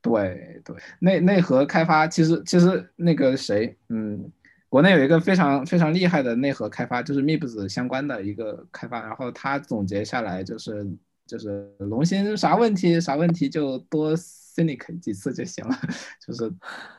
[0.00, 4.30] 对对，内内核开发其实其实那个谁，嗯
[4.68, 10.86] 国内有一个非常非常厉害的内核开发，就是 MIPS 相关的一个开发，然后他总结下来就是
[11.26, 15.74] 就是龙芯啥问题啥问题就多 Cynic 几次就行了，
[16.26, 16.52] 就是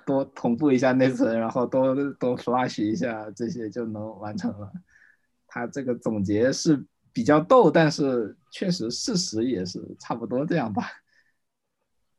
[0.06, 4.72] 多同步一下内存，然后多多 Flash 一下这些就能完成了。
[5.48, 10.88] 他这个总结是比较逗，但是确实事实也是差不多这样吧。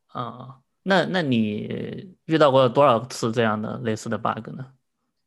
[0.09, 4.67] 啊，那那你遇到过多少次这样的类似的 bug 呢？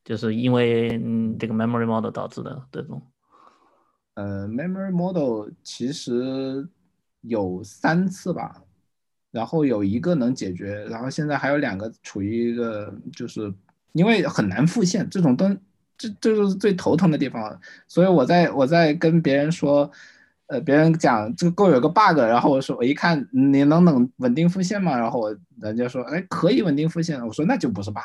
[0.04, 3.02] 就是因为嗯这个 memory model 导致的这种。
[4.16, 6.68] 呃，memory model 其实
[7.22, 8.62] 有三次吧，
[9.32, 13.54] 然后有一个能解决，然后现在还有两个处于一个就是
[13.94, 15.58] 因为很难复现这种东，
[15.98, 19.92] 这这就是最头疼的地方，所以我在我在跟别人说。
[20.48, 24.96] 呃，别人讲这个够有个 bug，然后我说我一看你能能稳定复现吗？
[24.96, 28.04] 然后我人家说哎可以稳定复现，我说那就不是 bug，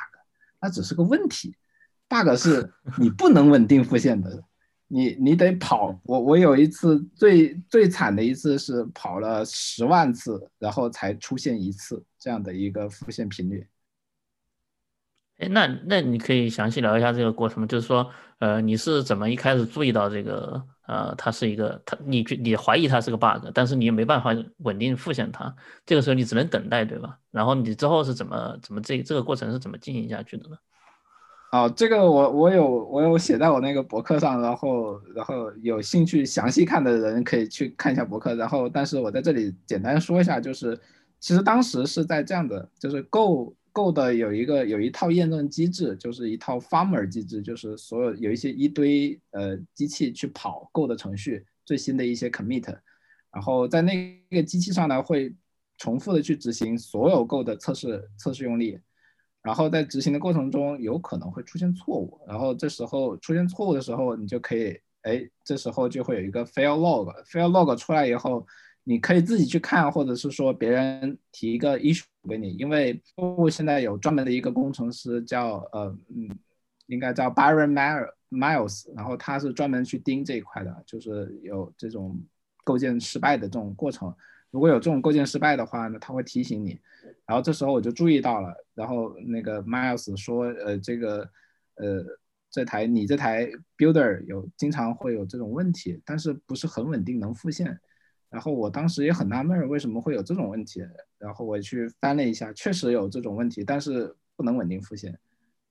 [0.63, 1.57] 那只是个问题
[2.09, 4.43] ，bug 是你不能稳定复现的，
[4.87, 6.01] 你你得跑。
[6.05, 13.67] 我我有一次最最惨的一次是跑了十万次，然后才出现一次这样的一个复现频率。
[15.39, 17.67] 哎，那那你可以详细聊一下这个过程吗？
[17.67, 20.67] 就是说，呃，你是怎么一开始注意到这个？
[20.89, 25.55] 呃，它是一个，它你你怀疑它是个 bug，但是你也没办法稳定复现它，
[25.85, 27.19] 这个时候你只能等待，对吧？
[27.31, 30.57] 然后你之后是怎么怎么这这个过程是怎么进行下去的呢？
[31.53, 40.79] 哦，这个我我有我有写在我那个博客上，然后然后有兴趣详细看的人可以去看一下博客，然后但是我在这里简单说一下，就是
[41.19, 43.55] 其实当时是在这样的，就是 Go。
[43.71, 52.67] Go 的有一个有一套验证机制，就是一套 Farmer 机制，就是所有有一些一堆呃机器去跑 Go 的程序，最新的一些 commit，
[53.31, 55.33] 然后在那个机器上呢会
[55.77, 58.81] 重复的去执行所有 Go 的测试测试用例，
[59.43, 68.47] 然后在执行的过程中有可能会出现错误，然后这时候出现错误的时候，你就可以哎这时候就会有一个 fail log，fail log 出来以后。
[68.85, 72.99] 你可以自己去看，或者是说别人提一个 issue 给你，因为
[73.51, 76.27] 现在有专门的一个工程师叫呃嗯，
[76.87, 77.75] 应该叫 Byron
[78.31, 82.19] Miles，然后他是专门去盯这一块的，就是有这种
[82.65, 84.11] 构建失败的这种过程。
[84.51, 86.79] 如果有这种构建失败的话呢，他会提醒你。
[87.29, 91.21] 然后这时候我就注意到了，然后那个 Miles 说，呃，这个
[91.75, 92.03] 呃
[92.51, 97.79] 这台你这台 Builder 有经常会有这种问题，但是不是很稳定能复现。
[98.31, 100.83] 然后我当时也很纳闷，为什么会有这种问题？
[101.19, 105.19] 然后我去翻了一下，确实有这种问题，但是不能稳定复现，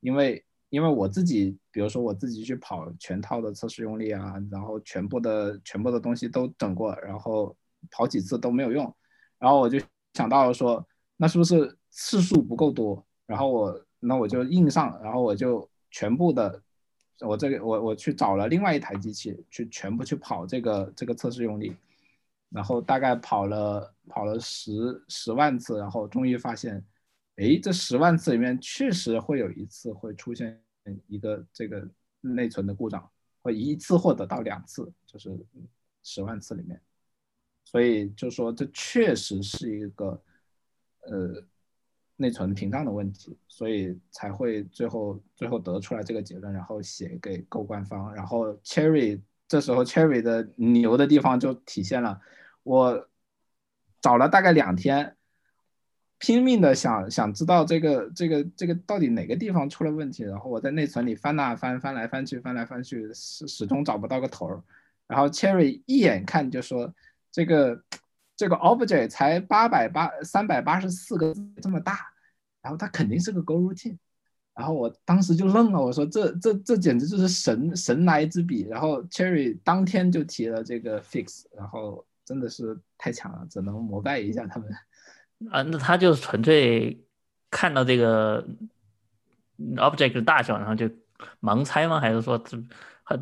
[0.01, 7.55] 因为因为我自己，比如说我自己去跑全套的测试用例啊，然后全部的全部的东西都整过，然后
[7.89, 8.95] 跑几次都没有用，
[9.39, 9.79] 然后我就
[10.13, 10.85] 想到了说，
[11.17, 13.05] 那是不是次数不够多？
[13.25, 16.61] 然后我那我就硬上，然后我就全部的，
[17.19, 21.75] 我这个我我去找了另外一台机器去全部去跑这个这个测试用例。
[22.49, 26.81] 然后大概跑了跑了十十万次，然后终于发现，
[27.35, 30.57] 哎，这十万次里面确实会有一次会出现
[31.07, 31.85] 一个这个
[32.21, 33.05] 内存的故障，
[33.41, 35.37] 会一次或者到两次，就是
[36.03, 36.81] 十万次里面，
[37.65, 40.17] 所以就说这确实是一个
[41.09, 41.43] 呃
[42.15, 49.21] 内存屏障的问题，所以才会最后最后得出来这个结论，然后写给购官方，然后 Cherry。
[49.49, 52.19] 这时候，Cherry 的牛的地方就体现了。
[52.63, 53.07] 我
[54.01, 55.15] 找了大概两天，
[56.17, 60.23] 拼命的想想知道这个这个这个到底哪个地方出了问题。
[60.23, 64.61] 然后我在内存里翻呐翻，翻来翻去，翻来翻去，始始终找不到个头儿。
[65.07, 66.93] 然后 Cherry 一眼看就说
[67.31, 67.81] ：“这个
[68.37, 72.07] 这个 object 才八百八三百八十四个这么大，
[72.61, 73.97] 然后它肯定是个 Go routine。”
[74.57, 78.65] 然后我当时就愣了，我说这这这简直就是神神来之笔。
[78.67, 84.67] 然后 Cherry 当天就提了这个 fix，然后真的是太强了，只能膜拜一下他们。
[85.51, 86.99] 啊，那他就纯粹
[87.51, 88.43] 看到这个
[89.75, 90.89] object 的大小，然后就
[91.39, 91.99] 盲猜吗？
[91.99, 92.57] 还是说这，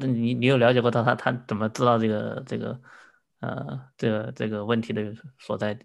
[0.08, 2.80] 你你有了解过他他他怎么知道这个这个
[3.46, 5.78] 呃这个这个问题的所在？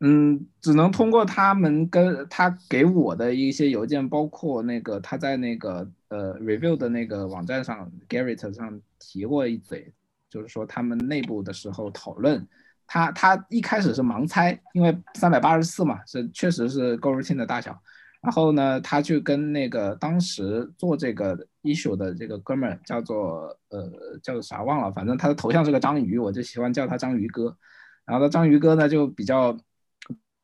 [0.00, 9.90] 嗯，只能通过他们跟他给我的一些邮件，包括那个他在那个呃 review 的那个网站上 Garrett 上提过一嘴，
[10.28, 12.46] 就是说他们内部的时候讨论，
[12.86, 17.80] 他他一开始是盲猜，因为三百八十四嘛，是确实是 Go routine 的大小，
[18.20, 27.56] 然后呢，他去跟那个当时做这个 issue 的这个哥们儿叫做呃叫做啥忘了，反正他的头像是个章鱼，我就喜欢叫他章鱼哥，
[28.04, 29.56] 然后他章鱼哥呢就比较。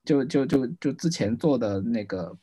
[0.05, 2.37] 就就就就之前做的那个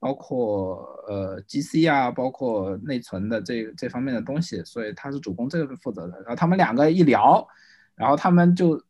[0.00, 6.16] 包括呃 GC 啊，包括内存的这这方面的东西，所以他是主攻这个负责的。
[6.22, 7.46] 然后他们两个一聊，
[7.94, 8.82] 然后他们就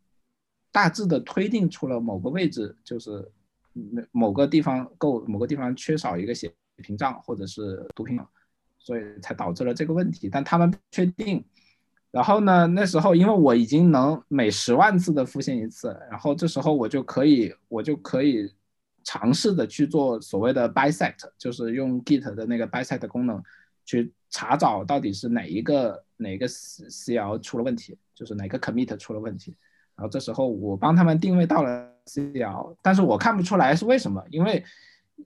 [0.73, 3.31] 大致的推定出了某个位置，就是
[3.75, 8.27] 某某个地方够某个地方缺少一个血屏障或者是毒屏障，
[8.79, 10.29] 所以才导致了这个问题。
[10.31, 11.45] 但他们确定。
[12.11, 18.51] 然后呢，那时候因为我已经能每十万次的复现一次，然后这时候我就可以我就可以。
[19.07, 23.43] 尝试的去做所谓的 bisect，就是用 Git 的那个 bisect 功能
[23.85, 29.55] 去查找到底是哪一个哪个 CL 出了问题，就是哪个 commit 出了问题。
[29.95, 34.65] 然后这时候我帮他们定位到了 CL，但是我看不出来是为什么，因为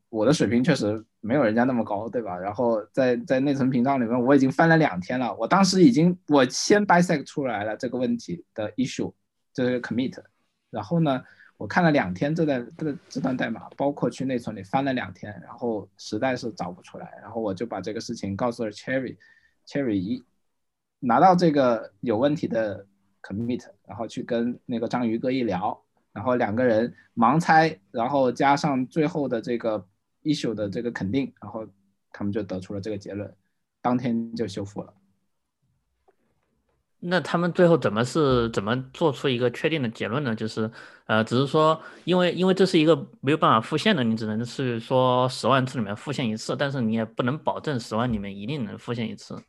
[0.08, 2.36] 我的水平确实没有人家那么高，对吧？
[2.36, 9.12] 然后在在内存屏障里面我已经翻了两天了，我当时已经我先 bisect 出来了这个问题的 issue，
[9.52, 10.18] 这个 commit，
[10.70, 11.22] 然后呢？
[11.58, 20.24] 我看了两天这段这这段代码，包括去内存里翻了两天，然后实在是找不出来，然后我就把这个事情告诉了 Cherry，Cherry 一
[21.00, 22.86] 拿到这个有问题的
[23.20, 25.82] commit，然后去跟那个章鱼哥一聊，
[26.18, 29.86] 然后两个人盲猜，然后加上最后的这个
[30.24, 31.64] issue 的这个肯定，然后
[32.10, 33.32] 他们就得出了这个结论，
[33.80, 34.92] 当天就修复了。
[36.98, 40.34] 那他们最后怎么是怎么做出一个确定的结论呢？
[40.34, 40.68] 就是，
[41.06, 49.40] 呃，只是说，因为因为这是一个没有办法复现的，你只能是说十万次里面复现一次，但是你也不能保证十万里面一定能复现一次。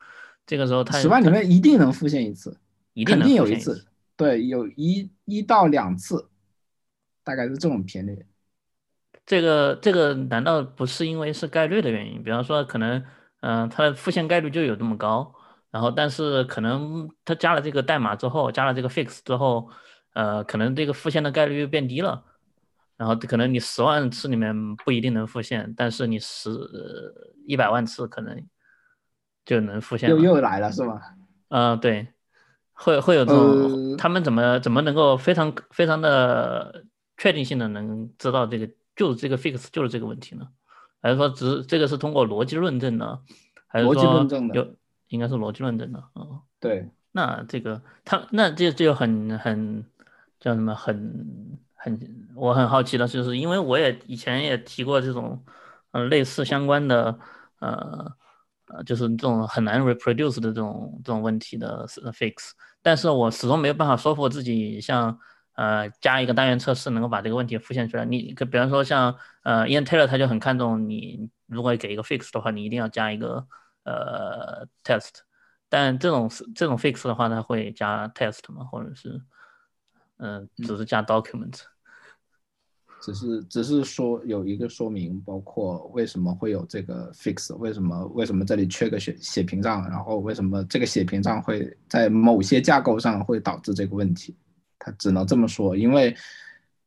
[0.46, 2.56] 这个时候，他十万里面一定能复现一次，
[2.94, 3.84] 一定有一次，
[4.16, 6.29] 对，有一一到两次，
[7.24, 8.26] 大概是这种频率。
[9.26, 12.24] 这个这个难道不是因为是概率的原因？
[12.24, 13.04] 比方说，可能，
[13.42, 15.34] 嗯，它的复现概率就有这么高。
[15.72, 19.70] 然后，但是可能它加了这个代码之后，加了这个 fix 之后，
[20.14, 22.24] 呃，可能这个复现的概率又变低了。
[22.98, 26.50] 然后可能你十万次里面不一定能复现，但是你十
[27.46, 28.44] 一百万次可能
[29.46, 30.10] 就能复现。
[30.10, 31.00] 又又来了是吗？
[31.50, 32.08] 嗯，对，
[32.74, 36.84] 会会有这种，他们怎么怎么能够非常非常的
[37.20, 40.48] 确定性的能知道这个就是这个 fix 就是这个问题呢？
[41.02, 43.20] 还是说只这个是通过逻辑论证呢？
[43.68, 44.76] 还是说有？
[45.10, 49.84] 应该是逻辑论证的，嗯，对，那这个他那这这就很很
[50.40, 55.44] 叫什么很很我很好奇的，就是因为我也以前也提过这种
[55.94, 57.20] 嗯类似相关的
[57.58, 58.12] 呃
[58.68, 62.52] 呃就是这种很难 reproduce 的这种这种问题的 fix，
[62.84, 65.20] 但是我始终没有办法说服自己像
[65.60, 68.06] 呃加一个单元测试能够把这个问题复现出来。
[68.06, 73.46] 你可比方说像呃 Ian Taylor 他就很看重你如果给一个 fix 的话，你一定要加一个。
[73.86, 75.22] 呃，test，
[75.68, 78.64] 但这种这种 fix 的话，它会加 test 吗？
[78.66, 79.20] 或者是，
[80.18, 81.62] 嗯，只是加 document，
[83.02, 94.36] 只是只是说有一个说明，包括为什么会有这个 fix，为什么为什么这里缺个血血屏障，然后为什么这个血屏障会在某些架构上会导致这个问题，
[94.80, 96.16] 他只能这么说，因为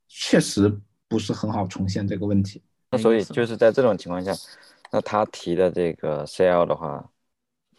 [0.08, 0.74] 确实
[1.06, 2.60] 不是很好重现这个问题。
[2.90, 4.32] 那所以就是在这种情况下。
[4.94, 7.10] 那他提的这个 CL 的话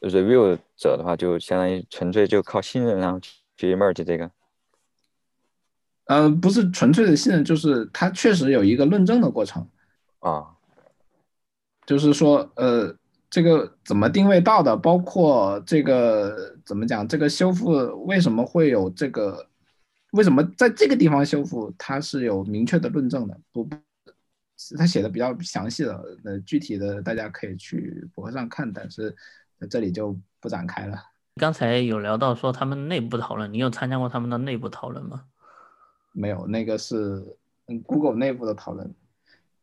[0.02, 3.20] ，review 者的话，就相当于纯粹就靠信任，然后
[3.56, 4.32] 去 merge 这个。
[6.06, 9.68] 嗯，不是纯粹的信任，就是他确实有一个论证的过程
[10.22, 10.56] 啊。
[11.86, 12.98] 就是说，呃，
[13.30, 17.70] 这个怎么定位到的，包括这个怎么讲，这个修复
[18.08, 19.50] 为什么会有这个，
[20.14, 23.70] 为什么在这个地方修复，它是有明确的论证的，不。
[24.78, 29.14] 他写的比较详细的，呃具体的大家可以去博客上看，但是
[29.60, 30.98] 在这里就不展开了。
[31.36, 35.24] 刚才有聊到说他们内部讨论，你有参加过他们的内部讨论吗？
[36.14, 36.96] 没有，那个是
[37.66, 38.90] 嗯 Google 内部的讨论，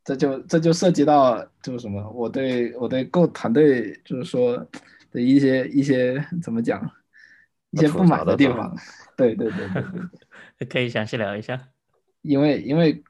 [0.03, 4.57] 这就这就涉及到就是什么，我对我对 Go 团队就是说
[5.09, 6.87] 的一些一些怎么讲，
[7.71, 8.73] 一些不满的地方。
[9.17, 9.83] 对对对对
[10.59, 11.69] 对， 可以详细聊一下，
[12.21, 13.03] 因为因为。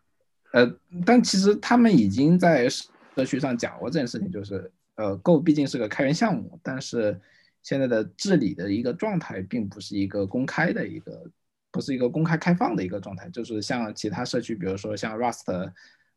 [0.53, 0.69] 呃，
[1.05, 7.17] 但其实他们已经在社区上讲过这件事情，就是呃，Go 毕竟是个开源项目，但是
[7.63, 11.23] 现在的治理的一个状态并不是一个公开的一个，
[11.71, 15.71] 不是一个公开开放的一个状态，就是像其他社区，比如说像 Rust，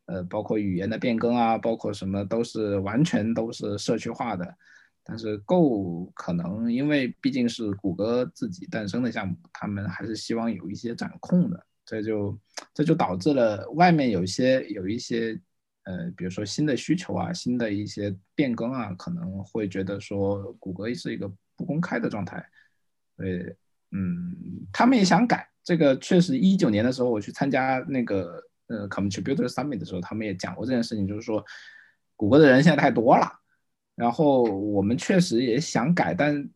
[0.07, 4.53] 呃，包括语言的变更啊，包括什么都是完全都是社区化的，
[5.07, 11.65] 但是 Go 可能因为毕竟是谷歌自己诞生的项目，他们还是希望有一些掌控的。
[11.85, 12.39] 这就
[12.73, 15.39] 这就导致了外面有一些有一些
[15.83, 22.43] 呃，比如说新的需求啊，新的一些变更啊，可能会觉得说谷歌是一个不公开的状态，
[23.15, 23.55] 对，
[23.91, 24.35] 嗯，
[24.73, 25.47] 他们也想改。
[25.63, 31.45] 这个确实一九年的时候我去参加那个呃 Contributor Summit 的时候，他们也讲过这件事情，就是说
[32.15, 33.31] 谷歌的人现在太多了，
[33.95, 36.49] 然后我们确实也想改，但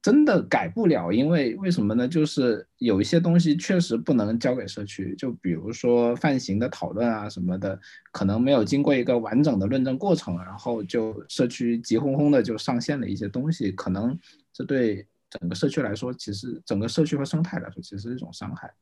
[0.00, 2.08] 真的改不了，因为为什么呢？
[2.08, 7.78] 就是有一些东西确实不能交给社区，就比如说泛型的讨论啊什么的，
[8.10, 14.18] 可能没有经过一个完整的论证过程，然后就社区急哄哄的就上线了一些东西，可能
[14.52, 18.72] 这对整个社区来说，其实整个社区和生态来说，其实是一种伤害。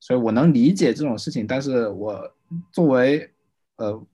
[0.00, 2.30] 所以我能理解这种事情，但是我
[2.72, 3.30] 作为
[3.76, 4.06] 呃，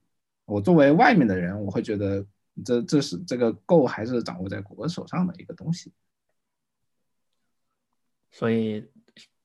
[0.44, 2.24] 我作为外面的人，我会觉得。
[2.64, 5.92] 这这是这个 Go 还是掌握在谷歌手上的一个东西，
[8.30, 8.88] 所以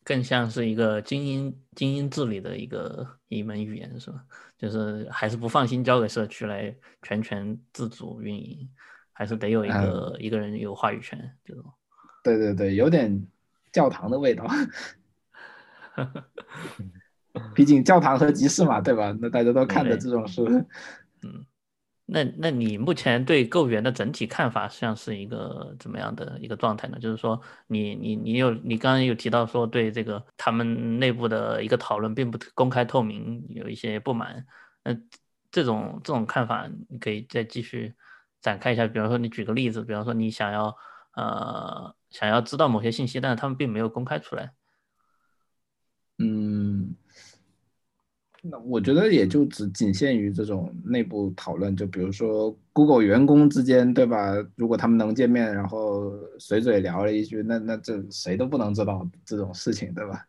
[0.03, 4.23] 更像是一个精英精英治理的一个一门语言，是吧？
[4.57, 8.69] 就是还是不放心交给社区来全权自主运营，
[9.11, 11.63] 还是得有一个一个人有话语权这种。
[12.23, 13.27] 对对对，有点
[13.71, 14.47] 教堂的味道。
[17.55, 19.15] 毕竟教堂和集市嘛，对吧？
[19.19, 20.45] 那大家都看的这种书，
[21.21, 21.45] 嗯。
[22.13, 26.99] 那那你目前对购员的整体看法像是一个怎么样的一个状态呢？
[26.99, 34.45] 就是说，你你你有你刚刚有提到说对这个他们内部的一个讨论并不公开透明，有一些不满。
[34.83, 34.93] 那
[35.51, 37.93] 这种这种看法，你可以再继续
[38.41, 38.85] 展开一下。
[38.87, 40.75] 比方说，你举个例子，比方说你想要
[41.15, 44.51] 呃想要知道某些信息，但是他们并没有公开出来。
[46.17, 46.93] 嗯。
[48.43, 54.33] 那我觉得也就只仅限于这种内部讨论，就比如说 Google 员工之间，对吧？
[54.55, 60.25] 如果他们能见面，然后随嘴聊了一句，那那这谁都不能知道这种事情，对吧？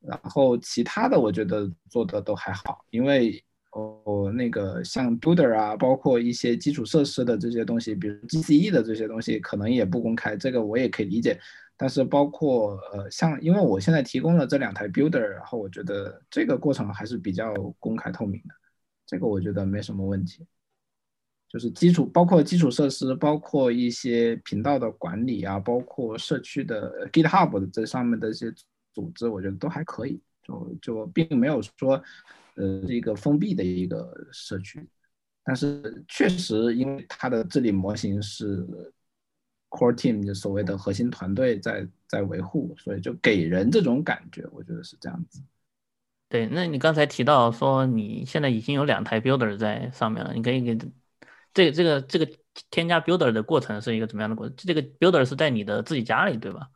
[0.00, 11.38] 然后其他的我觉得做的都还好，因为哦那个像 Builder 啊，包括一些基础设施的这些东西，比如 GCE 的这些东西，可能也不公开，这个我也可以理解。
[11.82, 18.54] 但是包括呃，像因为我现在提供了这两台 builder，然后我觉得这个过程还是比较公开透明的，
[19.06, 20.46] 这个我觉得没什么问题。
[21.48, 28.52] 就是基础包括基础设施，包括一些频道的管理啊，包括社区的 GitHub 的这上面的一些
[28.92, 31.94] 组织，我觉得都还可以，就就并没有说
[32.56, 34.86] 呃是一个封闭的一个社区。
[35.42, 38.66] 但是确实，因为它的治理模型是。
[39.70, 45.40] Core team 就所谓的核心团队在在维护，所以就给人这种感觉，我觉得是这样子。
[46.28, 50.76] 对，那你刚才提到说你现在已经有两台 Builder 在上面了，你可以给
[51.54, 52.28] 这个这个这个
[52.70, 54.54] 添加 Builder 的过程是一个怎么样的过程？
[54.58, 56.68] 这个 Builder 是在你的自己家里，对吧？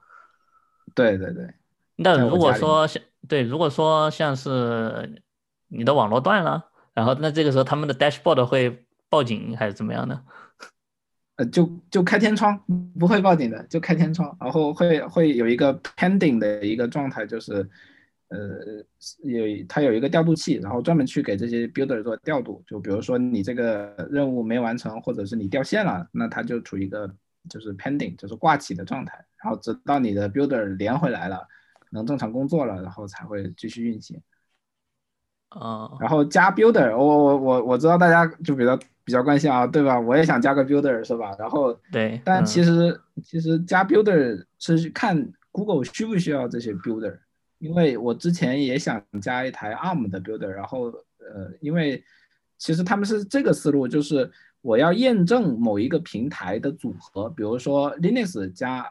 [0.95, 1.53] 对对对。
[1.97, 5.23] 那如果说像对，如果说像是
[5.69, 10.25] 你的网络断了，然后那这个时候他们的 Dashboard 会报警还是怎么样呢？
[11.37, 12.57] 呃，就就开天窗，
[12.99, 17.69] 不会报警的，就开天窗，然后会会有一个 pending 的一个状态，就是，
[18.29, 18.39] 呃，
[19.25, 22.63] 有它有一个调度器，然后专门去给这些 builder 做调度。
[22.67, 27.13] 就比如说你这个任务没完成，或者是你掉线了，那它就处于一个
[27.49, 31.45] 就是 pending，就是挂起的状态，然后直到你的 builder 连回来了，
[31.91, 34.21] 能正常工作了，然后才会继续运行。
[35.61, 38.79] 啊，然后加 builder，我我我我知道大家就比较。
[39.07, 40.01] 比较关心啊，对吧？
[40.01, 41.37] 我也想加个 builder 是吧？
[41.39, 47.15] 然后对，但其实其实加 builder 是看 Google 需不需要这些 builder，
[47.59, 50.87] 因为我之前也想加一台 ARM 的 builder，然后
[51.19, 52.03] 呃，因为
[52.57, 54.33] 其实他们是这个思路，就是
[54.63, 58.91] 我要验证某一个平台的组合，比如说 Linux 加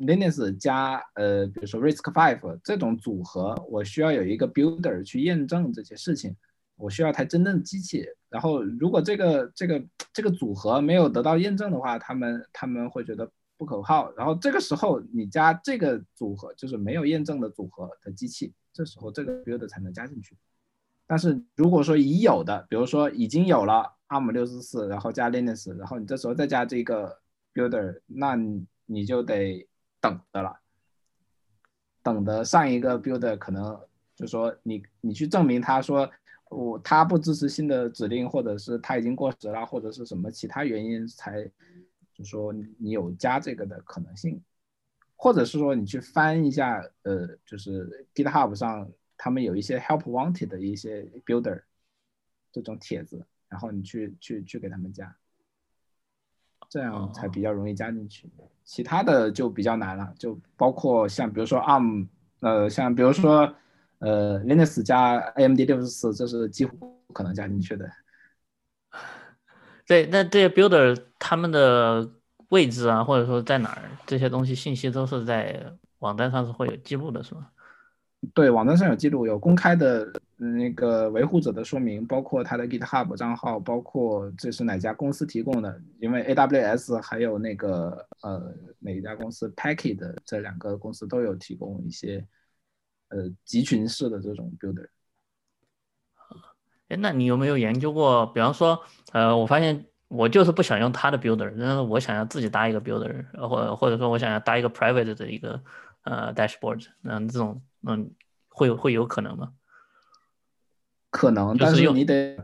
[0.00, 6.34] Linux 加呃，比如说 Risk Five 这种组合，我需要有一个 builder 去验证这些事情。
[6.76, 14.12] 我需要台真正的机器，然后如果这个这个这个组合没有得到验证的话，他们他们会觉得不可靠。
[14.14, 20.36] 然后这个时候你加这个组合就是没有验证的组合的机器，这时候这个 Builder 才能加进去。
[21.04, 27.18] 但是如果说已有的，比如说已经有了 ARM 六十四，然后加 Linux，然后你这时候再加这个
[27.52, 28.38] builder，那
[28.86, 29.67] 你就得
[30.00, 30.60] 等的了，
[32.02, 33.80] 等的上一个 builder 可能
[34.14, 36.10] 就说你你去证明他说。
[36.50, 41.44] 我他不支持新的指令，或者是他已经过时了，或者是什么其他原因才，
[42.14, 44.42] 就说你有加这个的可能性，
[45.14, 51.64] 或者是说你去翻一下，呃，就是 GitHub 上他们有一些 Help Wanted 的一些 Builder
[52.50, 55.14] 这种帖子，然后你去去去给他们加，
[56.68, 58.30] 这样才比较容易加进去。
[58.64, 62.06] 其他的就比较难了，就包括像比如说 ARM，
[62.40, 63.52] 呃，像比如说。
[64.00, 67.90] 呃，Linux 加 AMD 六十四，这是几乎不可能加进去的。
[69.88, 72.08] 对，那这些 builder 他们的
[72.50, 77.48] 位置啊，或者说在哪儿，这些东西信息都是在网站上是会有记录的，是吗？
[78.32, 92.24] 对，网站上有记录，有公开的那个维护者的说明，包括他的 GitHub 账号，包括这是哪家公司提供的，因为 AWS 还有那个呃哪一家公司 Packet 这两个公司都有提供一些
[93.08, 94.86] 呃集群式的这种 builder。
[96.86, 98.24] 哎，那你有没有研究过？
[98.28, 98.80] 比方说，
[99.12, 105.60] 呃，我发现我就是不想用他的 builder，但是我想要自己搭一个 builder，或或者说我想要搭一个 private 的一个
[106.04, 108.10] 呃 dashboard，那，这种嗯
[108.48, 109.52] 会会有可能吗？
[111.18, 112.36] 可能，但是你得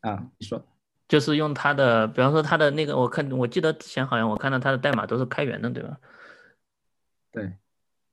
[0.00, 0.60] 啊，你说，
[1.06, 5.96] 就是用它的，比方说它的那个，我看我记得之前好像我看到它的代码都是开源的，对吧？
[7.30, 7.52] 对。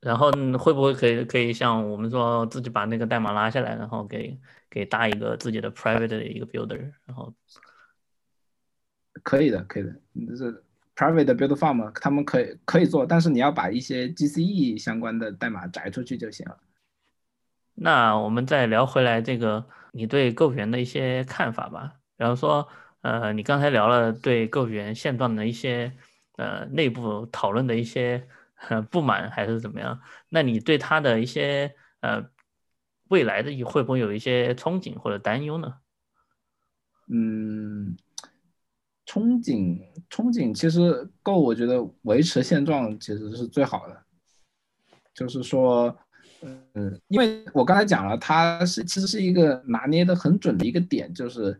[0.00, 4.38] 然后会不会可以可以像我们说自己把那个代码拉下来，然后给
[4.70, 7.34] 给搭一个自己的 private 的一个 builder，然后
[9.24, 9.92] 可以的，可以的，
[10.28, 10.62] 就是
[10.94, 16.56] private build farm，他们可以可以做，但是你要把一些 GCE 相关的代码摘出去就行了。
[17.74, 19.66] 那我们再聊回来这个。
[19.96, 22.68] 你对构语言的一些看法吧，比方说，
[23.00, 25.90] 呃，你刚才聊了对构语言现状的一些，
[26.36, 28.28] 呃，内部讨论的一些
[28.90, 29.98] 不满还是怎么样？
[30.28, 32.28] 那你对它的一些，呃，
[33.08, 35.78] 未来的会不会有一些憧憬或者担忧呢？
[37.08, 37.96] 嗯，
[39.06, 39.80] 憧憬，
[40.10, 44.04] 憧憬，其实够，我觉得维持现状其实是最好的，
[45.14, 45.98] 就是说。
[46.74, 51.58] 嗯，因为我刚才讲了，它是其实是一个拿捏的很准的一个点，就是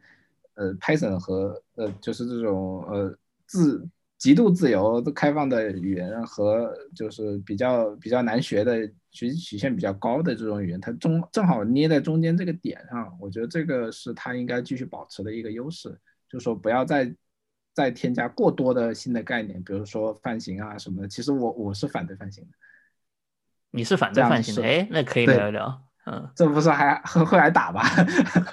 [0.54, 3.16] 呃，Python 和呃，就是这种呃
[3.46, 15.88] 自极度自由的、开放的语言和就是比较比较难学的学习曲线比较高的这种语言，它中正好捏在中间这个点上，我觉得这个是它应该继续保持的一个优势，
[16.28, 17.14] 就是说不要再
[17.74, 21.08] 再添加过多的新的概念，比如说泛型啊什么的。
[21.08, 22.50] 其实我我是反对泛型的。
[23.76, 27.82] 你是反对泛型的，哎，那可以聊一聊，嗯，这不是还很会挨打吧？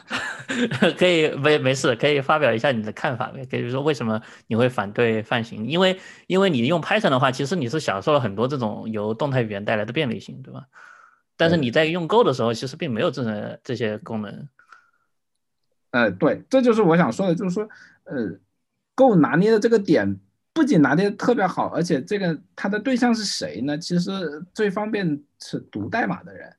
[0.99, 3.45] 可以没没事，可以发表一下你的看法呗？
[3.45, 5.65] 可以说为什么你会反对泛型？
[5.65, 5.97] 因为
[6.27, 10.65] 因为你用 Python 的话，其实你是享受了很多这种由动态语言带来的便利性，对吧？
[11.37, 14.49] 但是你在用 Go 的时候，其实并没有这些这些功能。
[15.91, 17.63] 呃，对，这就是我想说的，就是说，
[18.03, 18.37] 呃
[18.93, 20.19] ，Go 拿捏的这个点。
[20.53, 23.77] 不仅拿的特别好，而且这个它的对象是谁呢？
[23.77, 24.11] 其实
[24.53, 26.55] 最方便是读代码的人，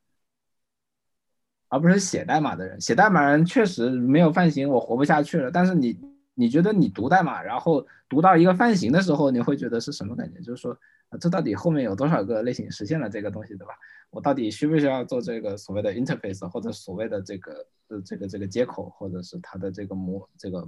[1.69, 2.79] 而不是写代码的人。
[2.81, 5.49] 写代码人确实没有泛型，我活不下去了。
[5.49, 5.97] 但是你
[6.33, 10.41] 你觉得你读代码，然后读到一个泛型的时候，你会觉得是什么感觉？
[10.41, 10.77] 就是说，
[11.19, 13.73] 这到底后面有多少个类型实现了这个东西，对吧？
[14.09, 20.67] 我到底需不需要做这个所谓的 interface 或者所谓的这个呃这个这个接口，或者是它的这个模这个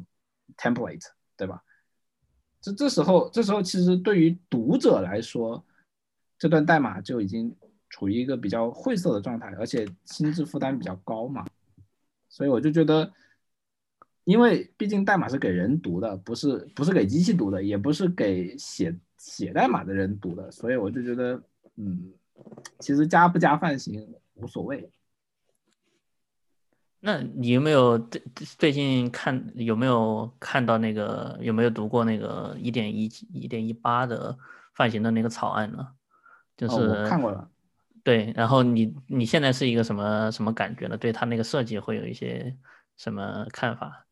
[0.57, 1.05] template，
[1.35, 1.61] 对吧？
[2.59, 5.63] 这这时候，这时候其实对于读者来说，
[6.37, 7.55] 这段代码就已经
[7.89, 11.45] 处于一个比较晦涩的状态，而且心智负担比较高嘛。
[12.29, 13.11] 所以我就觉得，
[14.25, 21.41] 因为毕竟代码是给人读的，不是不是给机器读的，也不是给写写代码的人读的，所以我就觉得，
[21.75, 22.11] 嗯，
[22.79, 24.89] 其实加不加泛型无所谓。
[26.99, 28.21] 那你有没有最
[28.57, 34.37] 最近看有没有看到那个有没有读过那个一点一一点一八的
[34.73, 35.87] 范型的那个草案呢？
[36.57, 37.47] 就是看过了。
[38.03, 40.97] 对，然后你你现在是一个什么什么感觉呢？
[40.97, 42.55] 对他那个设计会有一些
[42.95, 44.05] 什么看法？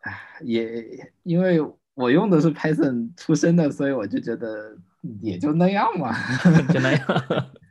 [0.00, 1.58] 哎，也因为
[1.94, 4.76] 我用的是 Python 出身的，所以我就觉得
[5.20, 6.12] 也就那样嘛，
[6.72, 7.06] 就那样。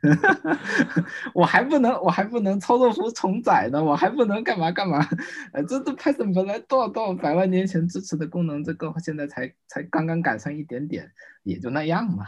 [1.34, 5.06] 我还不能，我还不能操作符重载呢，我还不能干嘛干嘛？
[5.52, 11.10] 呃，这这 Python 本来多少多少百万年前支持的功能，这个现在才才刚刚赶上一点点，
[11.42, 12.24] 也就那样嘛。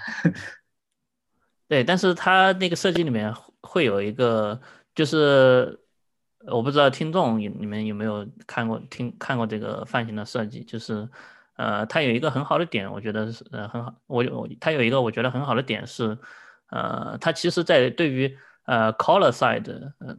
[1.68, 3.32] 对，但是它那个设计里面
[3.62, 4.61] 会有一个，
[4.94, 5.78] 就是
[6.48, 11.09] 我不知道听众你们有没有看过听看过这个范型的设计，就是
[11.61, 16.16] 呃，它有一个很好的点，我觉得是呃很好，我我它有一个我觉得很好的点是。
[16.72, 20.16] 呃，它其实，在对于呃 caller side，嗯，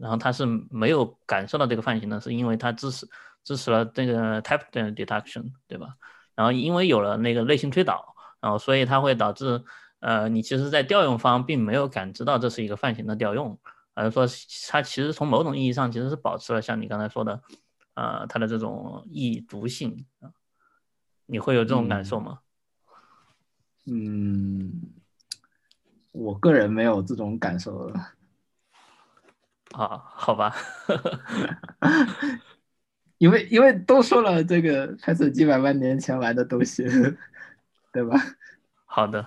[0.00, 3.06] 然后它是没有感受到这个泛型的，是因为它支持
[3.44, 5.94] 支持了这个 type detection，对吧？
[6.34, 8.04] 然后因为有了那个类型推导，
[8.40, 9.62] 然后所以它会导致，
[10.00, 13.56] 呃，你其实在调用方并没有感知到这是一个泛型的调用，
[13.94, 14.26] 而是说
[14.72, 17.40] 它其实从某种意义上其实是保持了像你刚才说的，
[17.94, 20.26] 呃，它的这种易读性啊，
[21.26, 22.40] 你会有这种感受吗？
[23.86, 24.82] 嗯。
[26.12, 27.90] 我个人没有这种感受
[29.70, 30.54] 啊，好吧，
[33.16, 36.84] 因为因为都说了这个还是几百万年前来的东西，
[37.94, 38.14] 对吧？
[38.84, 39.26] 好的，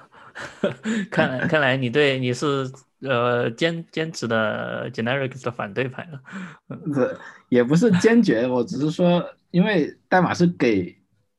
[1.09, 2.71] 看来看来你对你是
[3.01, 6.21] 呃坚坚持的 generics 的反对派了。
[6.67, 7.01] 不，
[7.49, 10.95] 也不是坚决，我只是说，因为代码是给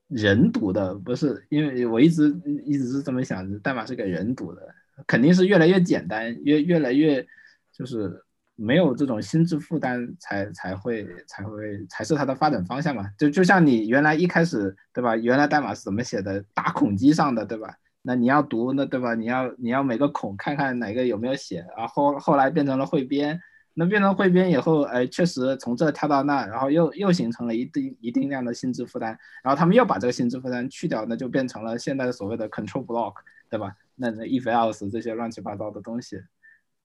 [0.08, 2.28] 人读的，不是因为我一直
[2.64, 4.62] 一直是这么想，代码是给人读的，
[5.06, 7.26] 肯定是越来越简单，越越来越
[7.72, 8.22] 就是
[8.54, 13.10] 没有这种心智负担，才才会才会才是它的发展方向嘛。
[13.18, 15.16] 就就像你原来一开始对吧？
[15.16, 16.42] 原来代码是怎么写的？
[16.54, 17.74] 打孔机上的对吧？
[18.02, 19.14] 那你要读那对吧？
[19.16, 23.40] 你要你要每个孔看看哪个有没有写，然后后来变成了汇编，
[23.78, 29.10] 那变成汇编以后，哎，确实从这跳到那，然后又又形成了一定一定量的心智负担，
[29.42, 33.16] 然后他们又把这个心智负担去掉，那就变成了现在的所谓的 control block，
[33.50, 33.76] 对吧？
[33.94, 36.16] 那那 if else 这些乱七八糟的东西，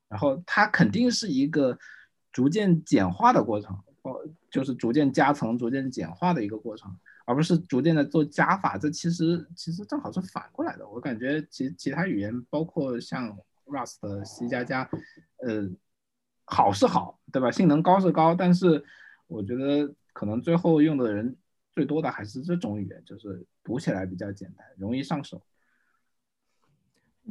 [0.09, 1.77] 然后它肯定是一个
[2.31, 4.19] 逐渐简化的过程，哦，
[4.49, 6.93] 就是逐渐加层、逐渐简化的一个过程。
[7.23, 10.85] 而不是逐渐的做加法，这其实其实正好是反过来的。
[10.89, 13.37] 我感觉其其他语言，包括像
[13.67, 14.89] Rust、C 加加，
[15.37, 15.69] 呃，
[16.51, 17.49] 好是好，对吧？
[17.49, 18.83] 性能高是高，但是
[19.27, 21.37] 我觉得可能最后用的人
[21.71, 25.41] 最多的还是这种语言，就是读起来比较简单，容易上手。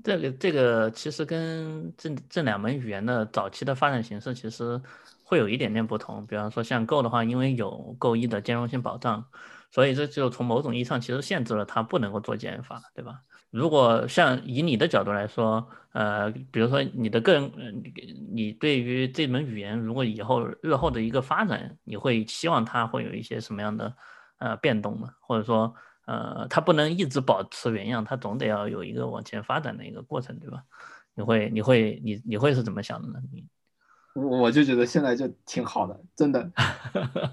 [0.03, 4.81] 这个这个其实跟这这两门语言的早期的发展形式其实
[5.25, 6.27] 会有一点点不同。
[6.27, 9.27] 比方说像 Go 的话，因为有 Go 一的兼容性保障。
[9.73, 13.23] 所以这就从某种意义上其实限制了它不能够做减法，对吧？
[13.51, 17.92] 如果像以你的角度来说，呃，比如说你的个人，你
[18.32, 23.96] 你对于这门语言，如果以后日后的一个发展，你会希望它会有一些什么样的
[24.38, 25.09] 呃变动呢？
[25.20, 25.74] 或者说，
[26.07, 30.62] 呃，它不能一直保持原样，它总得要有一个往前发展的一个过程，对吧？
[31.14, 33.20] 你会你会你你会是怎么想的呢？
[33.32, 33.44] 你？
[34.12, 36.50] 我就觉得现在就挺好的，真的。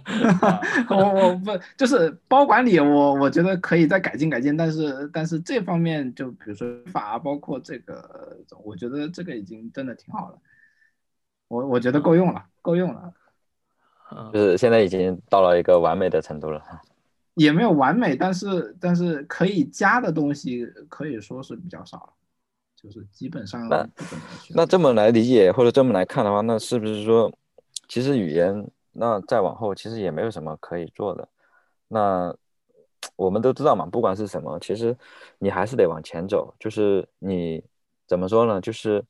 [0.89, 10.38] 我我不就是包管理，我我觉得可以再改进改进，但是但是这方面就比如说法，包括这个，我觉得这个已经真的挺好了。
[11.47, 13.13] 我我觉得够用了，够用了。
[14.32, 16.61] 就是现在已经到了一个完美的程度了。
[17.34, 22.09] 也没有完美，但是但是可以加的东西可以说是比较少了。
[22.80, 23.89] 就是基本上那
[24.49, 27.32] 那这么来理解或者这么来看的话，那是不是说，
[27.89, 31.28] 其实语言那再往后其实也没有什么可以做的。
[31.88, 32.36] 那
[33.15, 34.95] 我们都知道嘛，不管是什么，其实
[35.39, 36.53] 你还是得往前走。
[36.59, 37.63] 就是你
[38.05, 38.61] 怎么说呢？
[38.61, 39.03] 就是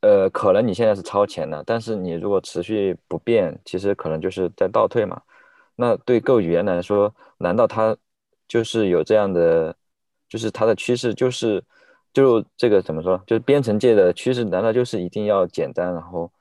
[0.00, 5.20] 呃，可能你现在是超前的，但是你如果持续不变，其实可能就是在倒退嘛。
[5.74, 7.96] 那对 Go 语言来说，难道它
[8.46, 9.74] 就是有这样的，
[10.28, 11.60] 就是它的趋势就是？
[12.14, 13.20] 就这个怎么说？
[13.26, 16.32] 就是编程界的趋势，难道就是一定要简单，然后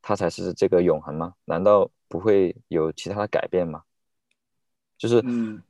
[0.00, 1.34] 它才是这个永恒吗？
[1.44, 3.82] 难道不会有其他的改变吗？
[4.96, 5.60] 就是，嗯，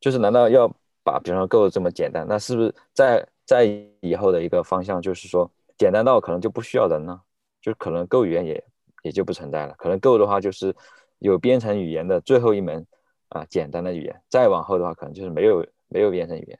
[0.00, 2.24] 就是难道要把比方说 Go 这么简单？
[2.28, 3.64] 那是不是在在
[4.00, 7.20] 以后的一个方向，就是说简单到可能就不需要人呢？
[7.60, 8.64] 就可能 Go 语言也
[9.02, 9.74] 也就不存在了。
[9.76, 10.74] 可能 Go 的话就是
[11.18, 12.86] 有编程语言的最后一门
[13.28, 16.58] 啊简单的语言，再往后的话可能就是没有没有编程语言。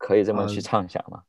[0.00, 1.22] 可以这么去畅想吗？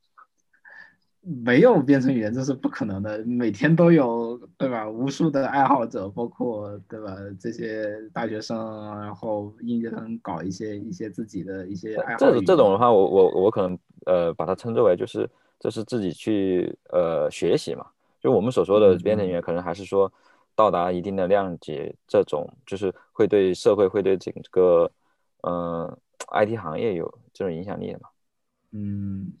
[1.24, 4.90] 没有编程语言这是不可能的，每天都有，对吧？
[4.90, 7.16] 无数的爱好者，包括对吧？
[7.38, 8.58] 这些大学生，
[8.98, 12.18] 然后应届生搞一些一些自己的一些爱好。
[12.18, 17.86] 这这种的话，我我我可能呃把它称之为就是这是自己去呃学习嘛。
[18.20, 20.12] 就我们所说的编程语言，可能还是说
[20.56, 24.90] 到达一定的量级，这种就是会对社会会对整个
[25.42, 25.96] 嗯
[26.32, 28.08] IT 行业有这种影响力的嘛。
[28.72, 29.32] 嗯，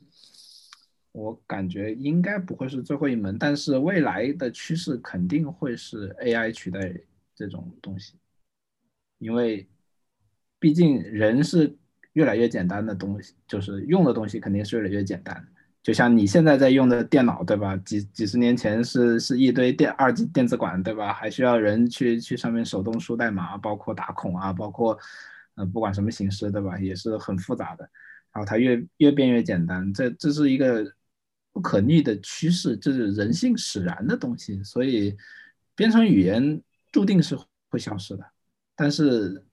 [1.12, 6.92] 我感觉应该不会是最后一门，但是未来的趋势肯定会是 AI 取代
[7.34, 8.14] 这种东西，
[9.18, 9.66] 因为
[10.58, 11.76] 毕竟人是
[12.12, 15.46] 越来越简单的东西，就是用的东西肯定是越来越简单。
[15.82, 17.76] 就像你现在在用的电脑，对吧？
[17.78, 21.12] 几几十年前是是一堆电二级电子管，对吧？
[21.12, 24.96] 还需要人去去上面手动输代码，包括打孔啊，包括
[25.56, 26.78] 呃不管什么形式，对吧？
[26.78, 27.90] 也是很复杂的。
[28.32, 30.84] 然后它越越变越简单，这这是一个
[31.52, 35.16] 不可逆的趋势，这是人性使然的东西，所以
[35.74, 38.24] 编程语言注定是会消失的。
[38.74, 39.44] 但是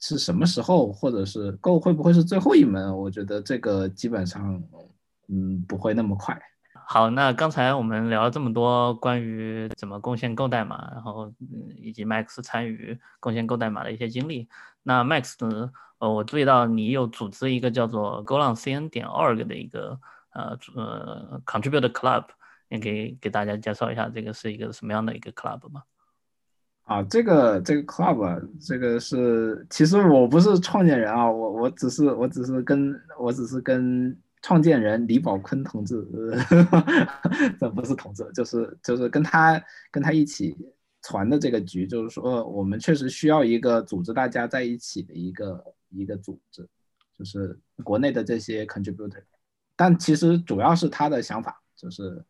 [0.00, 2.96] 是什么时候，或者是 Go 会不会是最后一门？
[2.96, 4.62] 我觉得这个基本上，
[5.28, 6.38] 嗯，不会那么快。
[6.94, 11.34] 好，那刚才我们聊了这么多关于怎么贡献 Go 代码，然后
[11.76, 14.48] 以及 Max 参与贡献 Go 代码的一些经历。
[14.84, 15.72] 那 Max 呢？
[15.98, 19.98] 呃，我注意到你有组织一个叫做 Go 浪 CN 点 org 的一个
[20.34, 22.26] 呃呃 contribute club，
[22.68, 25.82] 你可以给大家介绍一下这个是一个什么样的一个 club 吗？
[26.84, 34.16] 啊，这个这个 club，这个是其实我不是创建人啊，我我只是我只是跟我只是跟。
[34.44, 36.06] 创建人李宝坤同志，
[37.58, 39.58] 这不是同志，就是就是跟他
[39.90, 40.54] 跟他一起
[41.00, 46.68] 传的这个局，就是说我们确实需要一个组织大家在一起的一个一个组织，
[47.18, 49.22] 就是国内的这些 contributor，
[49.74, 52.22] 但其实主要是他的想法，就是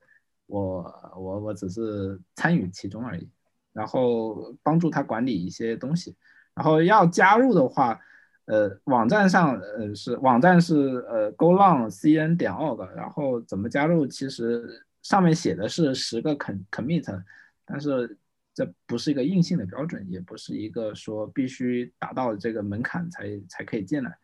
[0.47, 0.85] 我
[1.17, 3.29] 我我只是参与其中而已，
[3.73, 6.15] 然后帮助他管理一些东西，
[6.55, 8.01] 然后要加入的话。
[8.47, 10.77] 呃，网站上呃是网站是
[11.09, 14.07] 呃 go long cn 点 org，然后怎么加入？
[14.07, 17.23] 其实上面写的是十个 con commit，
[17.65, 18.19] 但是
[18.53, 24.15] 这不是一个硬性的标准，也不是一个说必须达到这个门槛才才可以进来，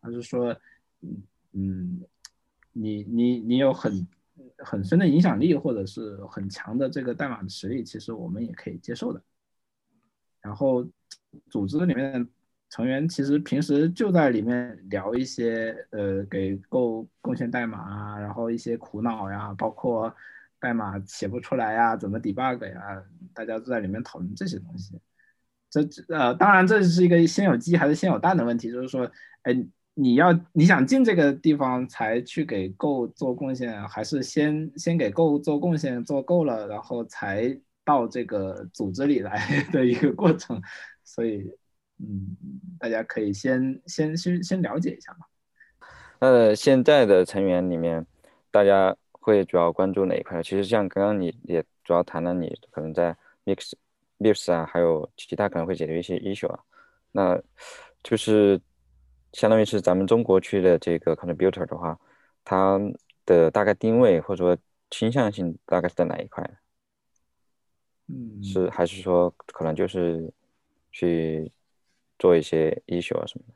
[0.00, 0.54] 而是说，
[1.00, 1.22] 嗯
[1.52, 2.00] 嗯，
[2.72, 4.06] 你你你有很
[4.58, 9.22] 很深的影响力或者是很强的这个代码的实力，其实我们也可以接受的。
[10.42, 10.86] 然后
[11.48, 12.28] 组织里面。
[12.70, 20.14] 成员其实平时就在里面聊一些，呃，给 Go 贡献代码啊，然后一些苦恼呀，包括
[20.60, 23.02] 代码写不出来呀，怎么 debug 呀，
[23.34, 24.96] 大家都在里面讨论这些东西。
[25.68, 25.80] 这
[26.14, 29.10] 呃，当然这是一个先有鸡还是先有蛋的问题，就是说，
[29.42, 29.52] 哎，
[29.94, 40.62] 你要你想进这个地方才去给 Go 做贡献，还是先先给 Go 做贡献做够了，然后才到这个组织里来 的一个过程，
[41.02, 41.50] 所以。
[42.02, 42.36] 嗯，
[42.78, 45.26] 大家可以先先先先了解一下嘛。
[46.18, 48.06] 那，现在的成员里面，
[48.50, 50.42] 大家会主要关注哪一块？
[50.42, 53.72] 其实像刚刚你也主要谈了，你可能在 Mix
[54.18, 56.60] Mix 啊，还有其他可能会解决一些 issue 啊。
[57.12, 57.38] 那
[58.02, 58.58] 就是
[59.34, 61.98] 相当于是咱们中国区的这个 contributor 的话，
[62.44, 62.80] 它
[63.26, 64.56] 的大概定位或者说
[64.90, 66.50] 倾向性大概是在哪一块？
[68.08, 70.32] 嗯，是还是说可能就是
[70.90, 71.52] 去。
[72.20, 73.54] 做一些 issue 啊什么的。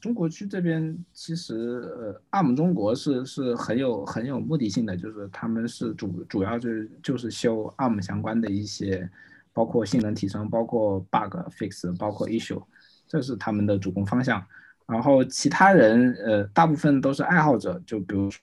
[0.00, 9.08] 中国区这边其实呃，ARM 中国是是很有很有目的性的，就是他们是主主要就是就是修 ARM 相关的一些，
[9.52, 12.62] 包括性能提升，包括 bug fix，包括 issue，
[13.06, 14.42] 这是他们的主攻方向。
[14.86, 18.40] 然后其他人呃，大部分都是爱好者，就比如说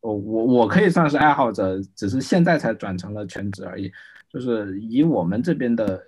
[0.00, 3.90] 我我我可以算是爱好者，只是现在才转成了全职而已。
[4.28, 6.04] 就是以我们这边的。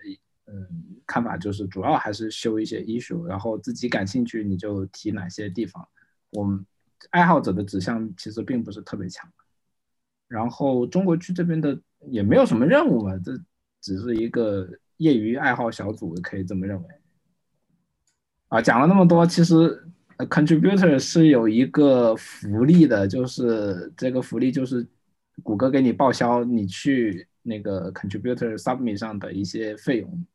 [0.51, 0.67] 嗯，
[1.07, 5.87] 看法就是主要还是修一些 issue，然后自己感兴趣你就提哪些地方。
[6.31, 6.65] 我们
[7.11, 9.31] 爱好者的指向其实并不是特别强，
[10.27, 11.79] 然后中国区这边的
[12.11, 13.39] 也没有什么任务嘛，这
[13.81, 16.89] 只是一个业余爱好小组，可以这么认为。
[18.49, 19.55] 啊，讲了那么多，其实
[20.17, 24.87] contributor 是有一个福利的，就是这个福利就是
[25.43, 30.27] 谷歌给你报销，你去那个 contributor submit 上的一些费用。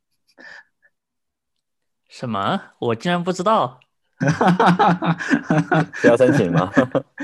[2.09, 2.61] 什么？
[2.79, 3.79] 我竟然不知道！
[6.05, 6.71] 要申请吗？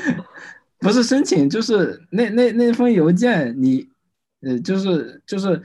[0.80, 3.88] 不是申请，就是那那那封邮件，你
[4.42, 5.62] 呃，就是就是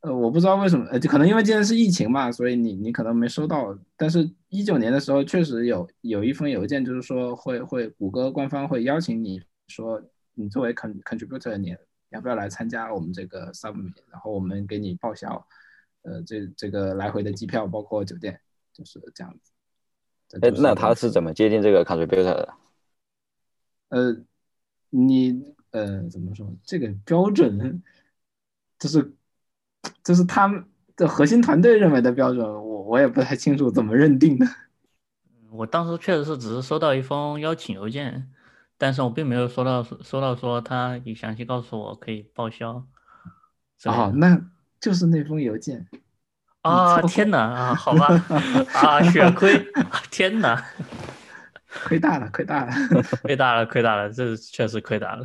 [0.00, 3.76] 呃，我不知道为什么，呃，就可能因为今天是疫情嘛，所以你你可能没收到。
[3.96, 10.00] 但是，一九年的时候确实有有一封邮件，就是说会会谷歌官方会邀请你说，
[10.34, 11.74] 你作为 con contributor，你
[12.10, 15.44] 要不要来参加我们这个 submit，然后我们给你报销。
[16.08, 18.40] 呃，这这个来回的机票包括酒店，
[18.72, 19.52] 就是这样子。
[20.40, 22.54] 哎，那他是怎么接近这个 contributor 的？
[23.90, 24.16] 呃，
[24.88, 26.50] 你呃怎么说？
[26.64, 27.82] 这个标准，
[28.78, 29.12] 就是
[30.02, 30.64] 就是他们
[30.96, 34.46] 的核心团队认为的标准，我我也不太清楚怎么认定的。
[35.52, 38.30] 我当时确实是只是收到一封邀请邮件，
[38.78, 42.86] 但是我并没有收到收到说他详细告诉我可以报销。
[43.84, 44.50] 哦，那。
[44.80, 45.86] 就是那封邮件
[46.62, 47.00] 啊！
[47.02, 47.74] 天哪啊！
[47.74, 48.08] 好吧
[48.74, 49.02] 啊！
[49.10, 49.66] 血亏！
[50.10, 50.64] 天哪！
[51.84, 52.72] 亏大了，亏大了，
[53.22, 54.10] 亏大了，亏大了！
[54.10, 55.24] 这确实亏大了。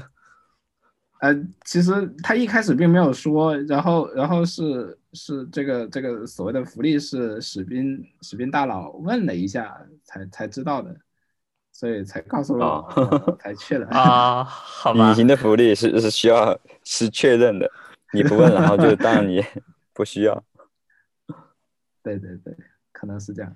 [1.22, 10.94] 呃，其实他一开始并没有说，然后，然后是是这个这个所谓的福利是史斌史斌大佬问了一下才才知道的，
[11.72, 14.44] 所以才告诉了我，才去了啊。
[14.44, 17.72] 好吧，隐形的福利是是需要是确认的。
[18.14, 19.44] 你不问，然后就当然你
[19.94, 20.44] 不需要。
[22.04, 22.56] 对对对，
[22.92, 23.56] 可能是这样。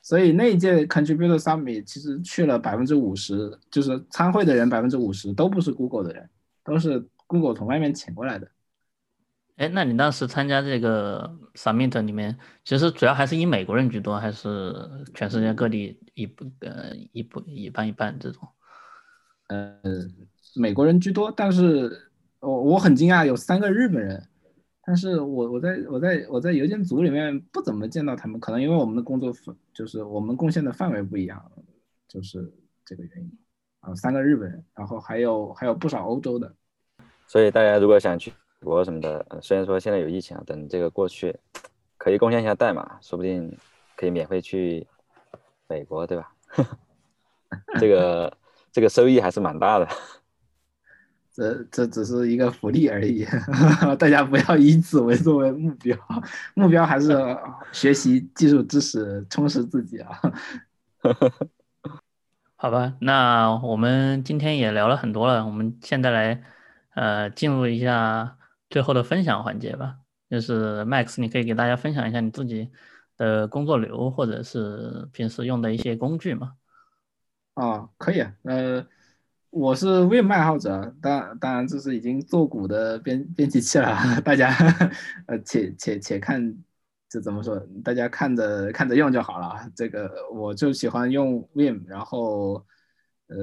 [0.00, 6.30] 所以那一届 Contributor Summit 其实去了百分之五十，就是参会的人百分之五十都不是 Google 的人，
[6.64, 8.48] 都是 Google 从外面请过来的。
[9.56, 14.74] 哎，那你当时参加这个 Summit 里面，其实主要还是以美国人居多，还是
[15.14, 18.48] 全世界各地一不呃一不一半一半这种？
[19.48, 19.78] 呃，
[20.56, 22.07] 美国人居多，但是。
[22.40, 24.28] 我我很惊讶，有三个日本人，
[24.84, 29.32] 但是我我在我在我在邮件组里面不怎么见到他们，可能因为我们的工作
[29.72, 31.50] 就是我们贡献的范围不一样，
[32.06, 32.52] 就是
[32.84, 33.38] 这个原因。
[33.80, 36.52] 啊，三个日本人，然后还有还有不少欧洲的。
[37.28, 41.36] 所以大家如果想去国什么的，虽然说现在有疫情，等这个过去，
[41.96, 43.56] 可以贡献一下代码，说不定
[43.96, 44.84] 可以免费去
[45.68, 46.32] 美国，对吧？
[47.78, 48.36] 这个
[48.72, 49.88] 这个收益还是蛮大的。
[51.38, 53.24] 这这只是一个福利而已，
[53.96, 55.96] 大家不要以此为作为目标，
[56.54, 57.16] 目标还是
[57.70, 60.20] 学习技术知识，充实自己啊。
[62.56, 66.42] 好吧，那我们今天也聊了很多了，我们现在来
[66.96, 68.36] 呃进入一下
[68.68, 69.98] 最后的分享环节吧。
[70.28, 72.68] 就是 Max，你可以给大家分享一下你自己
[73.16, 76.54] 的工作流，或者是平时用的一些工具吗？
[77.54, 78.84] 啊，可以，呃。
[79.50, 84.54] 我是 Vim 爱好者，当当然这是已经做股的编编辑器了，大家
[85.26, 86.54] 呃且且且看
[87.08, 89.70] 这怎么说，大家看着看着用就好了。
[89.74, 92.62] 这个我就喜欢用 Vim，然后
[93.28, 93.36] 呃